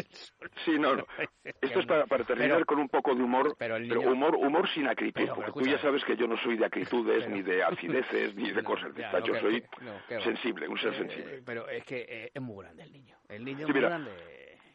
Sí, 0.65 0.73
no, 0.79 0.95
no. 0.97 1.05
Esto 1.61 1.81
es 1.81 1.87
para, 1.87 2.07
para 2.07 2.25
terminar 2.25 2.57
Pero- 2.57 2.67
con 2.67 2.79
un 2.79 2.89
poco 2.89 3.15
de 3.15 3.23
humor, 3.23 3.55
pero 3.59 3.79
niño- 3.79 4.01
humor 4.01 4.35
humor 4.37 4.69
sin 4.75 4.87
acritud, 4.89 5.21
Pero, 5.23 5.35
porque 5.35 5.53
tú 5.53 5.71
ya 5.71 5.79
sabes 5.81 6.05
que 6.05 6.17
yo 6.17 6.27
no 6.27 6.37
soy 6.43 6.57
de 6.57 6.65
acritudes, 6.67 7.29
ni 7.29 7.43
de 7.43 7.63
acideces, 7.63 8.35
ni 8.35 8.51
de 8.51 8.63
cosas 8.65 8.95
de 8.95 9.03
estas. 9.03 9.21
no, 9.21 9.27
Yo 9.27 9.41
soy 9.41 9.61
que- 9.63 10.15
no, 10.15 10.23
sensible, 10.23 10.69
un 10.69 10.79
ser 10.79 10.93
Eh, 10.95 10.99
sensible. 10.99 11.43
Pero 11.45 11.69
es 11.69 11.85
que 11.85 12.07
eh, 12.09 12.31
es 12.35 12.43
muy 12.43 12.63
grande 12.65 12.83
el 12.85 12.93
niño. 12.93 13.17
El 13.29 13.45
niño 13.45 13.59
Sí, 13.59 13.63
es 13.65 13.69
muy 13.69 13.75
mira. 13.77 13.89
grande. 13.89 14.11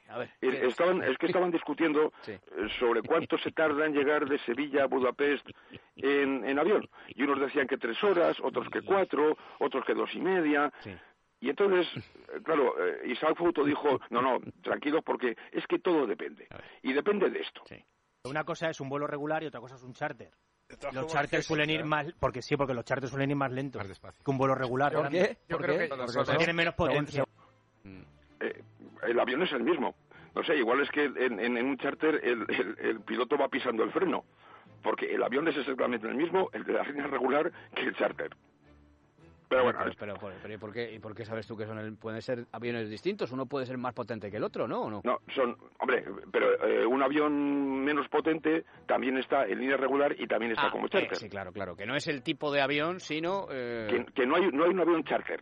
A 0.09 0.17
ver. 0.19 0.29
Eh, 0.41 0.49
¿qué- 0.51 0.67
Estaban, 0.67 1.03
es 1.03 1.17
que 1.17 1.25
estaban 1.27 1.51
discutiendo 1.51 2.11
Sí. 2.21 2.31
eh, 2.31 2.39
sobre 2.79 3.01
cuánto 3.01 3.37
se 3.37 3.51
tarda 3.51 3.85
en 3.85 3.93
llegar 3.93 4.25
de 4.27 4.37
Sevilla 4.39 4.83
a 4.83 4.87
Budapest 4.87 5.47
en, 5.95 6.45
en 6.47 6.59
avión. 6.59 6.87
Y 7.09 7.23
unos 7.23 7.39
decían 7.39 7.67
que 7.67 7.77
tres 7.77 8.01
horas, 8.03 8.37
otros 8.41 8.67
que 8.69 8.81
cuatro, 8.81 9.37
otros 9.59 9.83
que 9.85 9.93
dos 9.93 10.09
y 10.13 10.19
media. 10.19 10.71
Y 11.39 11.49
entonces, 11.49 11.87
eh, 11.95 12.39
claro, 12.43 12.73
eh, 12.83 13.09
Isaac 13.11 13.35
Fouto 13.37 13.63
dijo, 13.63 13.99
no, 14.09 14.21
no, 14.21 14.39
tranquilos 14.63 15.03
porque 15.05 15.35
es 15.51 15.65
que 15.67 15.79
todo 15.79 16.07
depende. 16.07 16.47
Y 16.81 16.93
depende 16.93 17.29
de 17.29 17.39
esto. 17.41 17.61
Una 18.23 18.43
cosa 18.43 18.69
es 18.69 18.81
un 18.81 18.89
vuelo 18.89 19.07
regular 19.07 19.43
y 19.43 19.47
otra 19.47 19.59
cosa 19.59 19.75
es 19.75 19.83
un 19.83 19.93
charter. 19.93 20.31
Los 20.91 21.07
charters 21.07 21.45
suelen 21.45 21.69
ir 21.69 21.85
más, 21.85 22.11
porque 22.19 22.41
sí, 22.41 22.57
porque 22.57 22.73
los 22.73 22.83
charters 22.83 23.09
suelen 23.11 23.29
ir 23.31 23.37
más 23.37 23.51
lentos 23.51 23.81
que 24.23 24.31
un 24.31 24.37
vuelo 24.37 24.53
regular. 24.55 24.91
¿Por 24.91 25.09
qué? 25.09 25.37
Yo 25.47 25.57
¿Por 25.57 25.65
creo 25.65 25.77
qué? 25.79 25.89
que- 25.89 25.95
Porque 26.13 26.35
tienen 26.37 26.55
menos 26.55 26.73
potencia. 26.75 27.23
Eh, 28.39 28.61
el 29.07 29.19
avión 29.19 29.41
es 29.43 29.51
el 29.51 29.63
mismo. 29.63 29.95
No 30.35 30.43
sé, 30.43 30.55
igual 30.57 30.81
es 30.81 30.89
que 30.91 31.05
en, 31.05 31.39
en- 31.39 31.57
en 31.57 31.65
un 31.65 31.77
charter 31.77 32.19
el, 32.23 32.45
el- 32.49 32.75
el 32.79 32.99
piloto 33.01 33.37
va 33.37 33.47
pisando 33.49 33.83
el 33.83 33.91
freno. 33.91 34.23
Porque 34.83 35.13
el 35.13 35.23
avión 35.23 35.47
es 35.47 35.57
exactamente 35.57 36.07
el 36.07 36.15
mismo, 36.15 36.49
el 36.53 36.63
de 36.63 36.73
la 36.73 36.83
línea 36.83 37.07
regular, 37.07 37.51
que 37.73 37.81
el 37.81 37.95
charter. 37.95 38.29
Pero 39.49 39.63
bueno, 39.63 39.79
pero, 39.81 39.95
pero, 39.97 40.13
pero, 40.19 40.35
pero 40.41 40.53
¿y, 40.53 40.57
por 40.57 40.73
qué, 40.73 40.93
¿y 40.93 40.99
por 40.99 41.15
qué 41.15 41.23
sabes 41.23 41.47
tú 41.47 41.55
que 41.55 41.65
son 41.65 41.79
el- 41.79 41.95
pueden 41.95 42.21
ser 42.21 42.45
aviones 42.51 42.89
distintos? 42.89 43.31
Uno 43.31 43.45
puede 43.45 43.65
ser 43.65 43.77
más 43.77 43.93
potente 43.93 44.29
que 44.29 44.35
el 44.37 44.43
otro, 44.43 44.67
¿no? 44.67 44.81
¿O 44.81 44.89
no? 44.91 45.01
No, 45.05 45.19
son, 45.33 45.55
hombre, 45.79 46.03
pero 46.33 46.67
eh, 46.67 46.85
un 46.85 47.01
avión 47.01 47.81
menos 47.85 48.09
potente 48.09 48.65
también 48.85 49.17
está 49.17 49.45
en 49.47 49.59
línea 49.59 49.77
regular 49.77 50.13
y 50.19 50.27
también 50.27 50.51
está 50.51 50.67
Ah, 50.67 50.71
como 50.71 50.87
eh, 50.87 50.89
charter. 50.89 51.15
sí, 51.17 51.29
claro, 51.29 51.53
claro. 51.53 51.77
Que 51.77 51.85
no 51.85 51.95
es 51.95 52.07
el 52.09 52.23
tipo 52.23 52.51
de 52.51 52.59
avión, 52.61 52.99
sino... 52.99 53.47
eh, 53.49 53.87
Que, 53.89 54.05
que 54.13 54.25
no 54.27 54.35
hay 54.35 54.51
no 54.51 54.65
hay 54.65 54.69
un 54.71 54.81
avión 54.81 55.03
charter. 55.05 55.41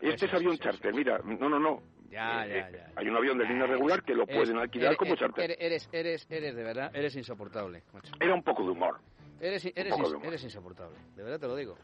este 0.00 0.06
eso 0.06 0.26
es 0.26 0.32
es, 0.32 0.34
avión 0.34 0.56
charter, 0.58 0.94
mira, 0.94 1.18
no, 1.24 1.48
no, 1.48 1.58
no. 1.58 1.82
Ya, 2.10 2.44
Eh, 2.44 2.48
ya, 2.48 2.68
eh, 2.68 2.72
ya. 2.72 2.92
Hay 2.96 3.08
un 3.08 3.16
avión 3.16 3.38
de 3.38 3.44
línea 3.46 3.66
regular 3.66 4.02
que 4.02 4.14
lo 4.14 4.24
Eres- 4.24 4.36
pueden 4.36 4.58
alquilar 4.58 4.88
eres- 4.88 4.98
como 4.98 5.14
charter. 5.16 5.56
Eres, 5.58 5.88
eres, 5.92 6.26
eres, 6.28 6.54
de 6.56 6.62
verdad, 6.64 6.90
eres 6.94 7.14
insoportable, 7.16 7.82
macho. 7.92 8.12
Era 8.20 8.34
un 8.34 8.42
poco 8.42 8.64
de 8.64 8.70
humor. 8.70 8.98
Eres, 9.40 9.64
eres, 9.66 9.96
de 9.96 10.02
humor. 10.02 10.26
eres 10.26 10.42
insoportable, 10.44 10.96
de 11.16 11.22
verdad 11.22 11.38
te 11.40 11.46
lo 11.46 11.56
digo. 11.56 11.76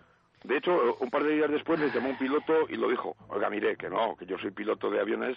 De 0.45 0.57
hecho, 0.59 0.97
un 1.01 1.11
par 1.11 1.25
de 1.25 1.35
días 1.35 1.51
después 1.51 1.81
le 1.81 1.91
llamó 1.91 2.11
un 2.11 2.19
piloto 2.19 2.69
y 2.69 2.77
lo 2.77 2.89
dijo. 2.91 3.17
Oiga, 3.29 3.49
mire, 3.51 3.77
que 3.77 3.89
no, 3.89 4.17
que 4.17 4.27
yo 4.27 4.37
soy 4.39 4.51
piloto 4.51 4.91
de 4.91 5.01
aviones 5.01 5.37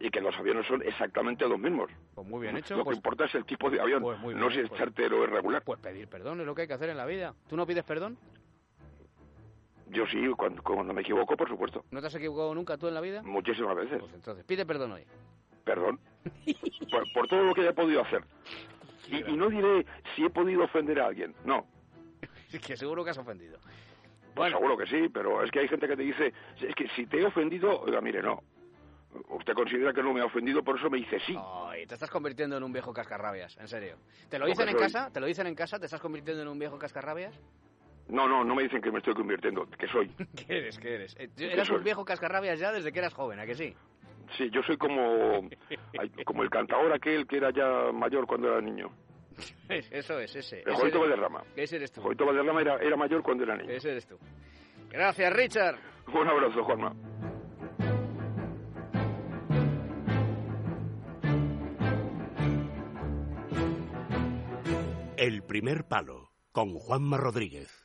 y 0.00 0.10
que 0.10 0.20
los 0.20 0.34
aviones 0.36 0.66
son 0.66 0.82
exactamente 0.82 1.46
los 1.48 1.58
mismos. 1.58 1.90
Pues 2.14 2.26
muy 2.26 2.40
bien 2.42 2.56
hecho. 2.56 2.76
Lo 2.76 2.84
pues- 2.84 2.94
que 2.94 2.98
importa 2.98 3.24
es 3.26 3.34
el 3.36 3.44
tipo 3.44 3.70
de 3.70 3.80
avión, 3.80 4.02
Pues 4.02 4.18
muy 4.18 4.34
no 4.34 4.50
si 4.50 4.58
es 4.60 4.68
pues- 4.68 4.80
charter 4.80 5.12
o 5.14 5.24
es 5.24 5.30
regular. 5.30 5.62
Pues 5.62 5.78
pedir 5.78 6.08
perdón 6.08 6.40
es 6.40 6.46
lo 6.46 6.54
que 6.54 6.62
hay 6.62 6.68
que 6.68 6.74
hacer 6.74 6.90
en 6.90 6.96
la 6.96 7.06
vida. 7.06 7.34
¿Tú 7.48 7.56
no 7.56 7.66
pides 7.66 7.84
perdón? 7.84 8.18
Yo 9.92 10.06
sí, 10.06 10.26
cuando, 10.36 10.62
cuando 10.62 10.92
me 10.94 11.02
equivoco, 11.02 11.36
por 11.36 11.48
supuesto. 11.48 11.84
¿No 11.90 12.00
te 12.00 12.06
has 12.06 12.14
equivocado 12.14 12.54
nunca 12.54 12.76
tú 12.78 12.88
en 12.88 12.94
la 12.94 13.00
vida? 13.00 13.22
Muchísimas 13.22 13.76
veces. 13.76 14.00
Pues 14.00 14.14
entonces, 14.14 14.44
pide 14.44 14.64
perdón 14.64 14.92
hoy. 14.92 15.04
Perdón. 15.64 16.00
por, 16.90 17.12
por 17.12 17.28
todo 17.28 17.42
lo 17.44 17.54
que 17.54 17.60
haya 17.60 17.72
podido 17.74 18.00
hacer. 18.02 18.24
Y, 19.08 19.30
y 19.30 19.36
no 19.36 19.48
diré 19.50 19.84
si 20.14 20.24
he 20.24 20.30
podido 20.30 20.64
ofender 20.64 21.00
a 21.00 21.06
alguien. 21.06 21.34
No. 21.44 21.66
que 22.66 22.76
seguro 22.76 23.04
que 23.04 23.10
has 23.10 23.18
ofendido. 23.18 23.58
Pues 24.34 24.50
seguro 24.50 24.78
que 24.78 24.86
sí, 24.86 25.08
pero 25.12 25.44
es 25.44 25.50
que 25.50 25.60
hay 25.60 25.68
gente 25.68 25.86
que 25.86 25.96
te 25.96 26.02
dice, 26.02 26.32
es 26.60 26.74
que 26.74 26.88
si 26.96 27.06
te 27.06 27.20
he 27.20 27.26
ofendido, 27.26 27.80
oiga, 27.82 28.00
mire, 28.00 28.22
no. 28.22 28.42
Usted 29.28 29.52
considera 29.52 29.92
que 29.92 30.02
no 30.02 30.14
me 30.14 30.22
ha 30.22 30.24
ofendido, 30.24 30.62
por 30.64 30.78
eso 30.78 30.88
me 30.88 30.96
dice 30.96 31.18
sí. 31.26 31.36
Ay, 31.38 31.86
te 31.86 31.92
estás 31.94 32.10
convirtiendo 32.10 32.56
en 32.56 32.62
un 32.62 32.72
viejo 32.72 32.94
cascarrabias, 32.94 33.58
en 33.58 33.68
serio. 33.68 33.96
¿Te 34.30 34.38
lo 34.38 34.46
dicen 34.46 34.66
en 34.68 34.74
soy- 34.74 34.82
casa? 34.84 35.10
¿Te 35.12 35.20
lo 35.20 35.26
dicen 35.26 35.46
en 35.46 35.54
casa? 35.54 35.78
¿Te 35.78 35.84
estás 35.84 36.00
convirtiendo 36.00 36.40
en 36.42 36.48
un 36.48 36.58
viejo 36.58 36.78
cascarrabias? 36.78 37.34
No, 38.08 38.28
no, 38.28 38.44
no 38.44 38.54
me 38.54 38.64
dicen 38.64 38.82
que 38.82 38.90
me 38.90 38.98
estoy 38.98 39.14
convirtiendo, 39.14 39.66
que 39.78 39.86
soy. 39.88 40.08
¿Qué 40.46 40.58
eres? 40.58 40.78
¿Qué 40.78 40.94
eres? 40.94 41.16
Eh, 41.18 41.28
¿Qué 41.36 41.52
Eras 41.52 41.68
soy? 41.68 41.78
un 41.78 41.84
viejo 41.84 42.04
cascarrabias 42.04 42.58
ya 42.58 42.72
desde 42.72 42.92
que 42.92 42.98
eras 42.98 43.14
joven, 43.14 43.38
¿a 43.40 43.46
que 43.46 43.54
sí? 43.54 43.74
Sí, 44.36 44.48
yo 44.50 44.62
soy 44.62 44.76
como, 44.76 45.48
como 46.24 46.42
el 46.42 46.50
cantador 46.50 46.92
aquel 46.92 47.26
que 47.26 47.36
era 47.36 47.50
ya 47.50 47.92
mayor 47.92 48.26
cuando 48.26 48.48
era 48.48 48.60
niño. 48.60 48.90
Eso 49.68 50.18
es, 50.18 50.36
ese. 50.36 50.62
El 50.66 50.74
Valderrama. 50.74 51.42
Ese 51.56 51.76
eres 51.76 51.90
tú. 51.92 52.02
Jovito 52.02 52.26
Valderrama 52.26 52.60
era, 52.60 52.76
era 52.76 52.96
mayor 52.96 53.22
cuando 53.22 53.44
era 53.44 53.56
niño. 53.56 53.70
Ese 53.70 53.90
eres 53.90 54.06
tú. 54.06 54.18
Gracias, 54.90 55.32
Richard. 55.32 55.76
Un 56.12 56.28
abrazo, 56.28 56.62
Juanma. 56.64 56.94
El 65.16 65.42
primer 65.44 65.84
palo 65.84 66.32
con 66.52 66.74
Juanma 66.74 67.16
Rodríguez. 67.16 67.80